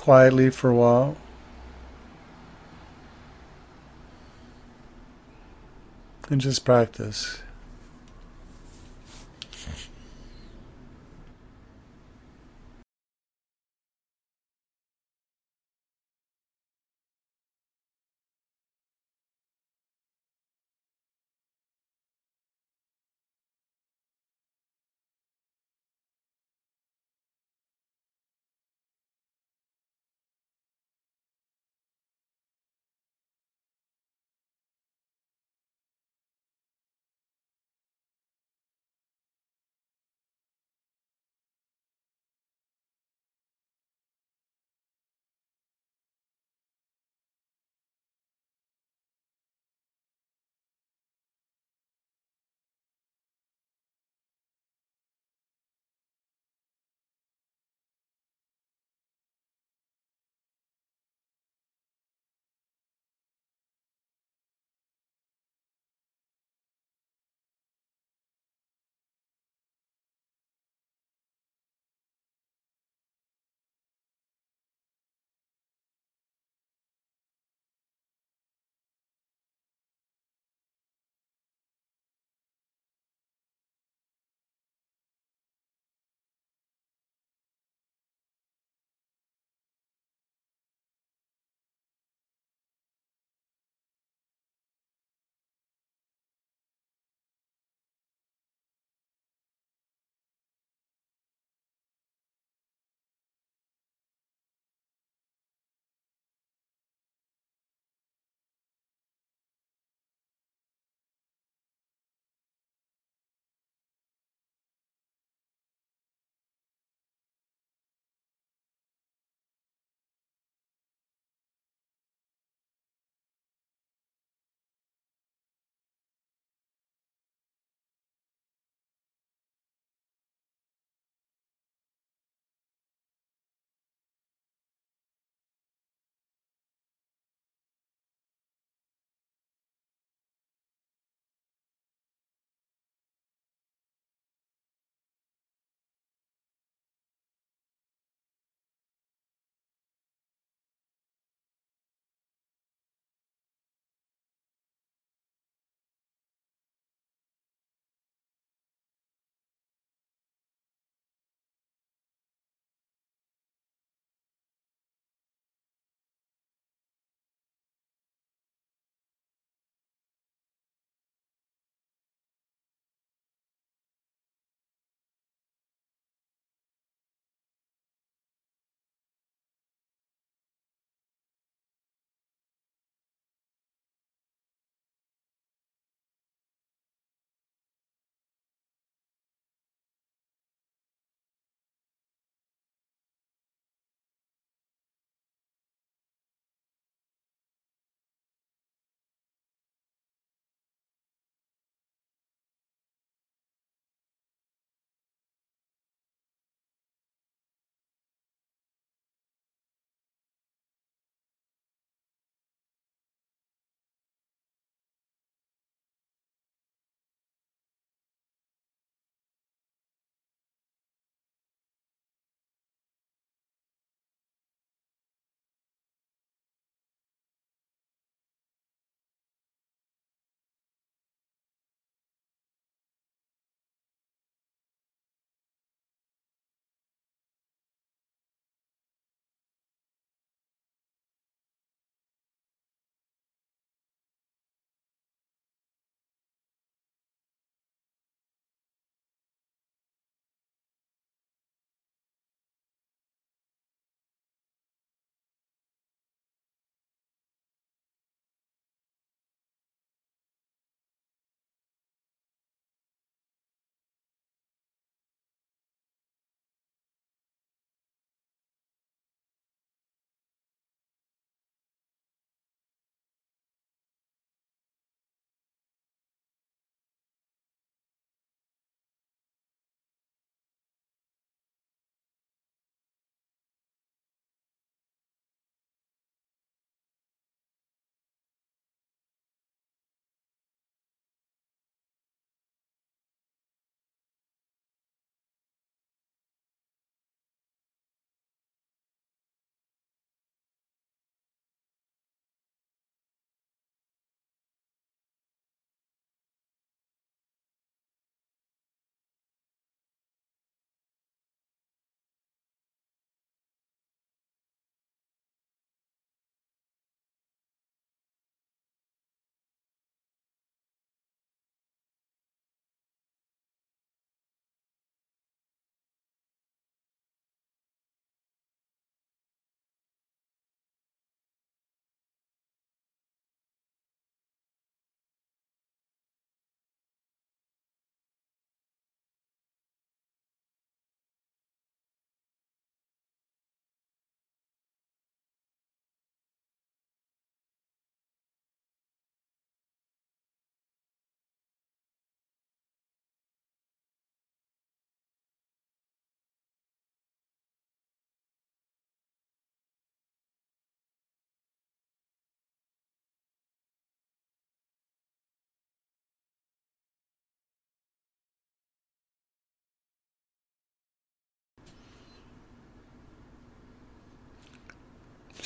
[0.00, 1.14] quietly for a while.
[6.30, 7.42] And just practice.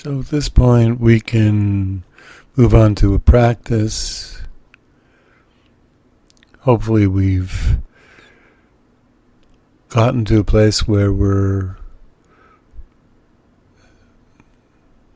[0.04, 2.04] So at this point, we can
[2.56, 4.42] move on to a practice.
[6.58, 7.78] Hopefully, we've
[9.88, 11.76] gotten to a place where we're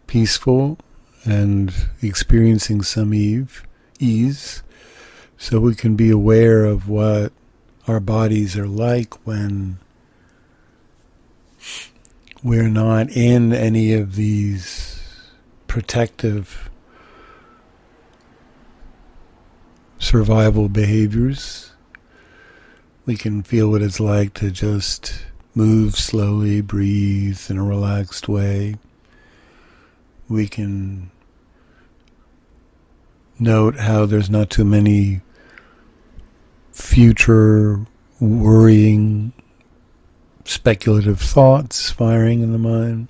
[0.06, 0.78] peaceful
[1.22, 4.62] and experiencing some ease,
[5.36, 7.34] so we can be aware of what
[7.86, 9.80] our bodies are like when
[12.42, 15.00] we're not in any of these
[15.66, 16.70] protective
[19.98, 21.72] survival behaviors.
[23.06, 28.76] We can feel what it's like to just move slowly, breathe in a relaxed way.
[30.28, 31.10] We can
[33.38, 35.22] note how there's not too many
[36.72, 37.86] future
[38.20, 39.32] worrying
[40.48, 43.06] speculative thoughts firing in the mind.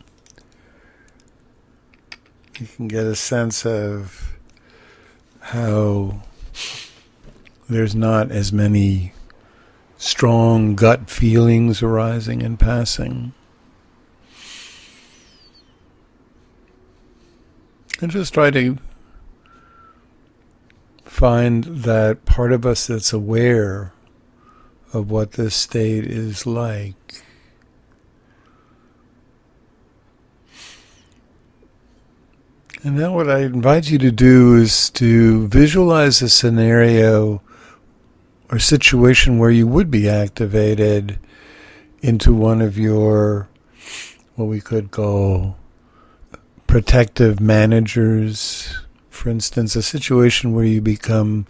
[2.59, 4.37] You can get a sense of
[5.39, 6.21] how
[7.69, 9.13] there's not as many
[9.99, 13.33] strong gut feelings arising and passing.
[18.01, 18.79] And just try to
[21.05, 23.93] find that part of us that's aware
[24.93, 27.23] of what this state is like.
[32.85, 37.43] And now, what I invite you to do is to visualize a scenario
[38.53, 41.19] or situation where you would be activated
[42.03, 43.49] into one of your,
[44.37, 45.57] what we could call
[46.69, 48.79] protective managers.
[49.11, 51.47] For instance, a situation where you become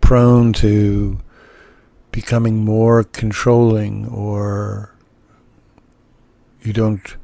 [0.00, 1.18] prone to
[2.12, 4.94] becoming more controlling or
[6.62, 7.16] you don't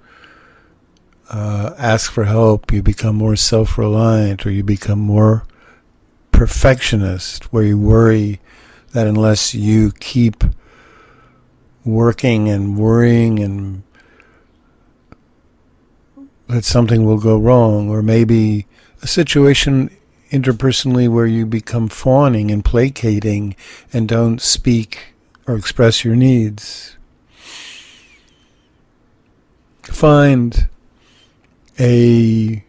[1.30, 5.46] uh, ask for help, you become more self reliant or you become more
[6.32, 8.40] perfectionist, where you worry
[8.92, 10.44] that unless you keep
[11.84, 13.82] working and worrying and
[16.48, 18.66] that something will go wrong, or maybe
[19.02, 19.90] a situation
[20.30, 23.54] interpersonally where you become fawning and placating
[23.92, 25.14] and don't speak
[25.46, 26.96] or express your needs.
[29.82, 30.68] Find
[31.78, 32.64] a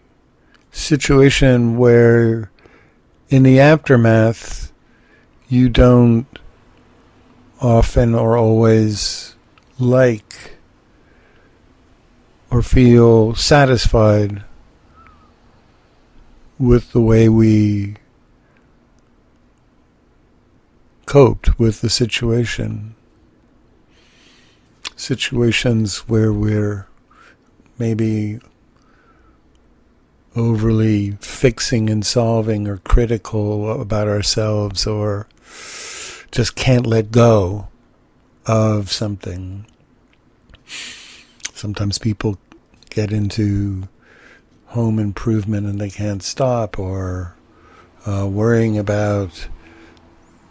[0.71, 2.51] situation where
[3.29, 4.71] in the aftermath
[5.47, 6.39] you don't
[7.61, 9.35] often or always
[9.79, 10.57] like
[12.49, 14.43] or feel satisfied
[16.57, 17.95] with the way we
[21.05, 22.95] coped with the situation.
[24.95, 26.87] Situations where we're
[27.77, 28.39] maybe
[30.35, 35.27] overly fixing and solving or critical about ourselves or
[36.31, 37.67] just can't let go
[38.45, 39.65] of something.
[41.53, 42.37] Sometimes people
[42.89, 43.87] get into
[44.67, 47.35] home improvement and they can't stop, or
[48.05, 49.47] uh, worrying about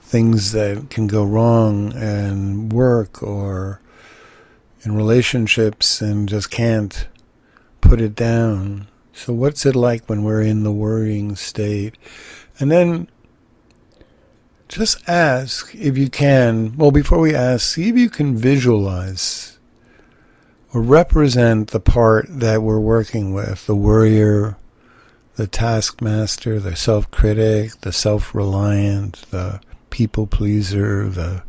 [0.01, 3.81] things that can go wrong and work or
[4.83, 7.07] in relationships and just can't
[7.81, 8.87] put it down.
[9.15, 11.97] So, what's it like when we're in the worrying state?
[12.59, 13.09] And then
[14.69, 16.77] just ask if you can.
[16.77, 19.59] Well, before we ask, see if you can visualize
[20.73, 24.57] or represent the part that we're working with the worrier,
[25.37, 29.61] the taskmaster, the self critic, the self reliant, the
[29.91, 31.45] people pleaser, the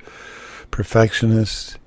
[0.69, 1.79] perfectionist.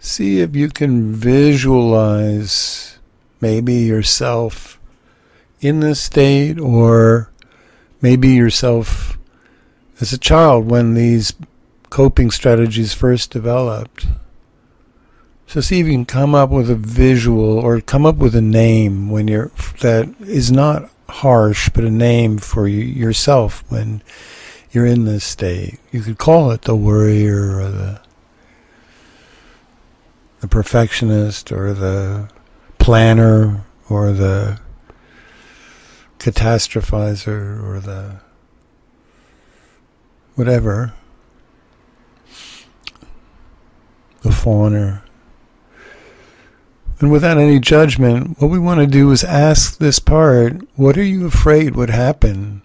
[0.00, 2.98] See if you can visualize
[3.42, 4.77] maybe yourself
[5.60, 7.30] in this state, or
[8.00, 9.18] maybe yourself
[10.00, 11.34] as a child when these
[11.90, 14.06] coping strategies first developed.
[15.46, 18.42] So see if you can come up with a visual or come up with a
[18.42, 19.50] name when you're
[19.80, 24.02] that is not harsh, but a name for you, yourself when
[24.70, 25.80] you're in this state.
[25.90, 28.00] You could call it the worrier or the
[30.40, 32.28] the perfectionist or the
[32.78, 34.60] planner or the
[36.18, 38.20] catastrophizer or the
[40.34, 40.94] whatever,
[44.22, 45.02] the fawner.
[47.00, 51.02] And without any judgment, what we want to do is ask this part what are
[51.02, 52.62] you afraid would happen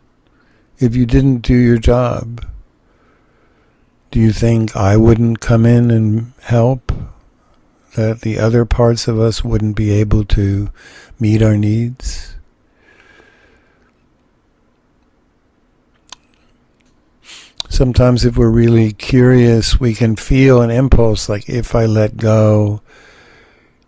[0.80, 2.46] if you didn't do your job?
[4.12, 6.92] Do you think I wouldn't come in and help?
[7.96, 10.70] that the other parts of us wouldn't be able to
[11.20, 12.36] meet our needs.
[17.74, 22.84] Sometimes, if we're really curious, we can feel an impulse like if I let go,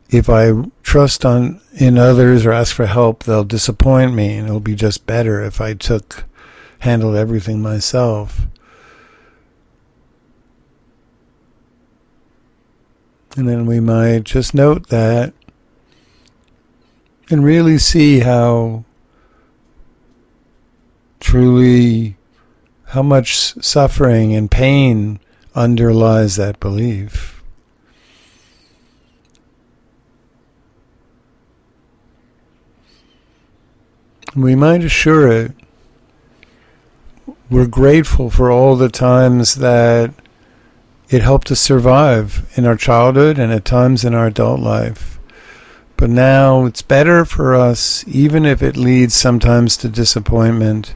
[0.09, 4.59] if I trust on in others or ask for help, they'll disappoint me, and it'll
[4.59, 6.23] be just better if I took
[6.79, 8.47] handled everything myself.
[13.37, 15.31] And then we might just note that
[17.29, 18.83] and really see how
[21.19, 22.17] truly
[22.95, 25.19] how much suffering and pain
[25.53, 27.43] underlies that belief.
[34.33, 35.51] We might assure it
[37.49, 40.13] we're grateful for all the times that
[41.09, 45.19] it helped us survive in our childhood and at times in our adult life.
[45.97, 50.95] But now it's better for us, even if it leads sometimes to disappointment,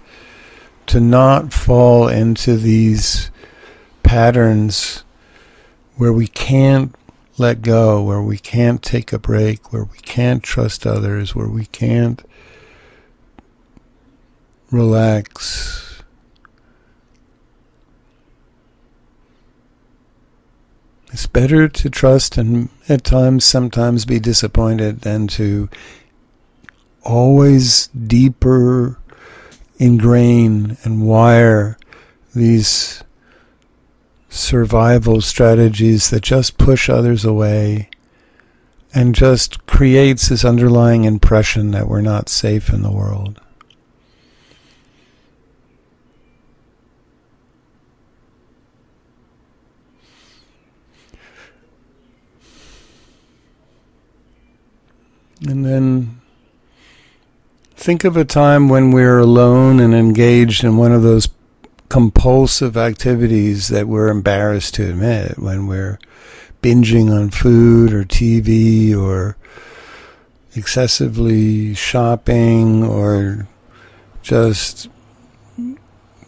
[0.90, 3.30] to not fall into these
[4.02, 5.04] patterns
[5.98, 6.96] where we can't
[7.38, 11.66] let go, where we can't take a break, where we can't trust others, where we
[11.68, 12.24] can't
[14.72, 16.02] relax.
[21.12, 25.70] It's better to trust and at times, sometimes be disappointed than to
[27.04, 28.99] always deeper
[29.80, 31.78] ingrain and wire
[32.36, 33.04] these
[34.30, 37.90] survival strategies that just push others away
[38.94, 43.40] and just creates this underlying impression that we're not safe in the world.
[55.48, 56.19] And then
[57.80, 61.30] think of a time when we're alone and engaged in one of those
[61.88, 65.98] compulsive activities that we're embarrassed to admit, when we're
[66.62, 69.38] binging on food or TV or
[70.56, 73.48] excessively shopping or
[74.22, 74.90] just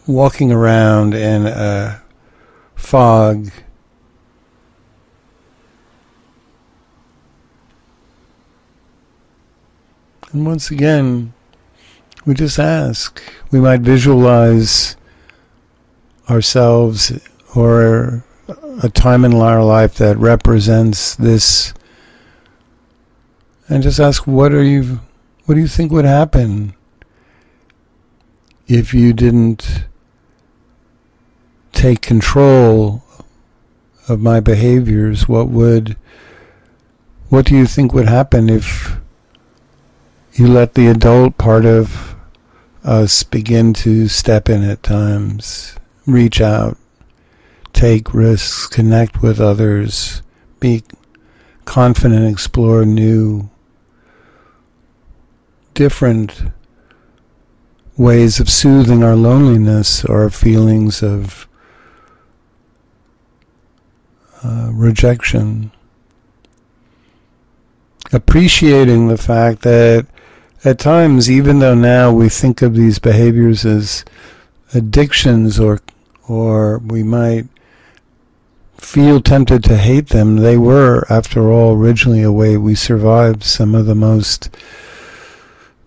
[0.06, 2.00] walking around in a
[2.76, 3.50] fog.
[10.32, 11.34] And once again,
[12.24, 13.22] we just ask.
[13.50, 14.96] We might visualize
[16.30, 17.12] ourselves
[17.54, 18.24] or
[18.82, 21.74] a time in our life that represents this
[23.68, 25.00] and just ask what are you
[25.44, 26.74] what do you think would happen
[28.66, 29.84] if you didn't
[31.72, 33.02] take control
[34.08, 35.96] of my behaviors what would
[37.28, 38.96] what do you think would happen if
[40.34, 42.14] you let the adult part of
[42.82, 45.76] us begin to step in at times,
[46.06, 46.78] reach out,
[47.72, 50.22] take risks, connect with others,
[50.58, 50.82] be
[51.64, 53.50] confident, explore new,
[55.74, 56.42] different
[57.96, 61.46] ways of soothing our loneliness or feelings of
[64.42, 65.70] uh, rejection.
[68.12, 70.06] Appreciating the fact that
[70.64, 74.04] at times, even though now we think of these behaviors as
[74.74, 75.80] addictions or
[76.28, 77.46] or we might
[78.78, 83.74] feel tempted to hate them, they were, after all, originally a way we survived some
[83.74, 84.54] of the most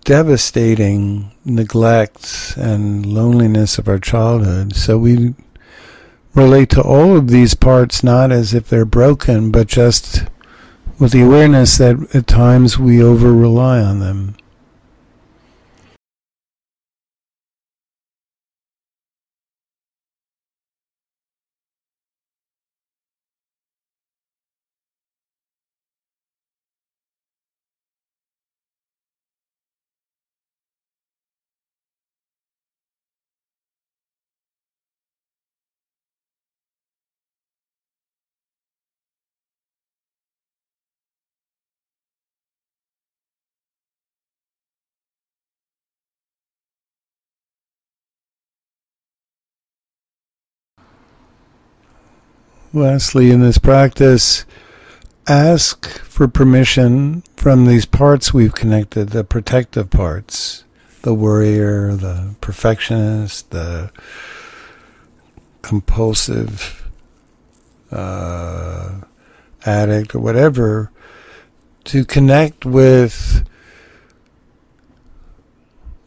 [0.04, 4.76] devastating neglects and loneliness of our childhood.
[4.76, 5.34] So we
[6.34, 10.26] relate to all of these parts not as if they're broken, but just
[11.00, 14.36] with the awareness that at times we over rely on them.
[52.76, 54.44] Lastly, in this practice,
[55.30, 60.66] ask for permission from these parts we've connected, the protective parts,
[61.04, 63.92] the worrier, the perfectionist, the
[65.62, 66.90] compulsive,
[67.94, 68.96] uh,
[69.66, 70.92] addict or whatever,
[71.86, 73.48] to connect with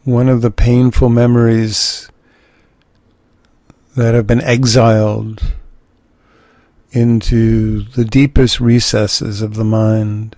[0.03, 2.11] one of the painful memories
[3.95, 5.41] that have been exiled
[6.91, 10.35] into the deepest recesses of the mind,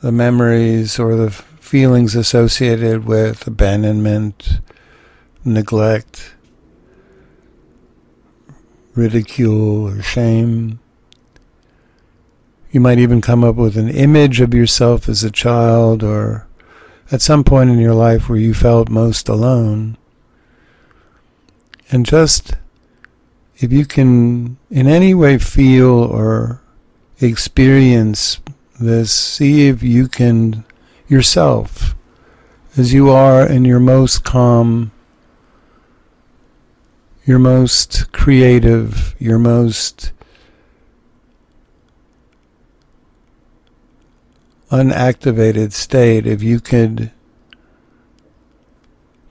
[0.00, 4.60] the memories or the feelings associated with abandonment,
[5.44, 6.34] neglect,
[8.94, 10.78] ridicule, or shame.
[12.70, 16.46] You might even come up with an image of yourself as a child or
[17.10, 19.98] at some point in your life where you felt most alone.
[21.90, 22.54] And just
[23.62, 26.60] if you can in any way feel or
[27.20, 28.40] experience
[28.80, 30.64] this, see if you can
[31.06, 31.94] yourself,
[32.76, 34.90] as you are in your most calm,
[37.24, 40.10] your most creative, your most
[44.72, 47.12] unactivated state, if you could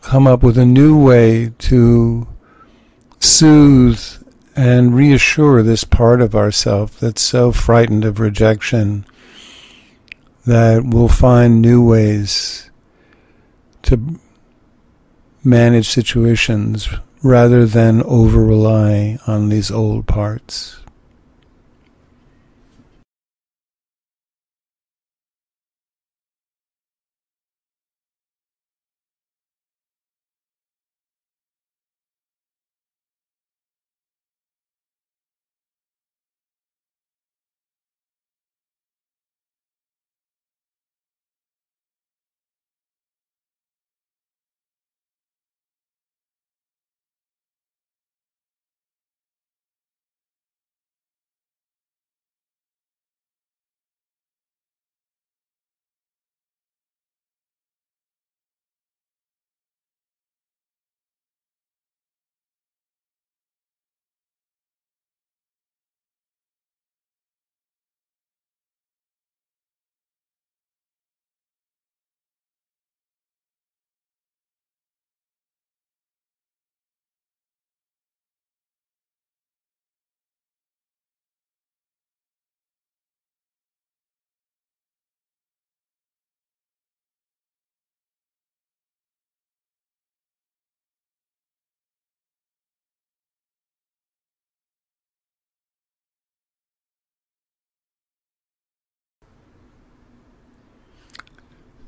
[0.01, 2.25] come up with a new way to
[3.19, 4.20] soothe
[4.55, 9.05] and reassure this part of ourself that's so frightened of rejection
[10.45, 12.69] that we'll find new ways
[13.83, 14.19] to
[15.43, 16.89] manage situations
[17.23, 20.80] rather than over rely on these old parts.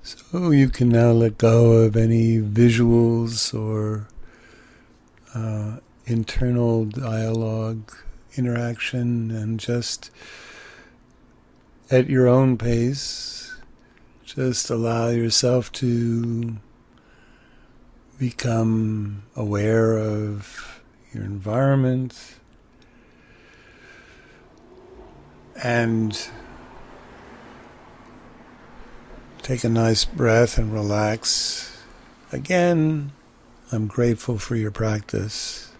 [0.05, 4.09] So you can now let go of any visuals or
[5.33, 7.89] uh, internal dialogue,
[8.35, 10.11] interaction, and just
[11.89, 13.55] at your own pace,
[14.25, 16.57] just allow yourself to
[18.19, 20.81] become aware of
[21.13, 22.35] your environment
[25.63, 26.27] and
[29.43, 31.77] Take a nice breath and relax.
[32.31, 33.11] Again,
[33.73, 35.72] I'm grateful for your practice.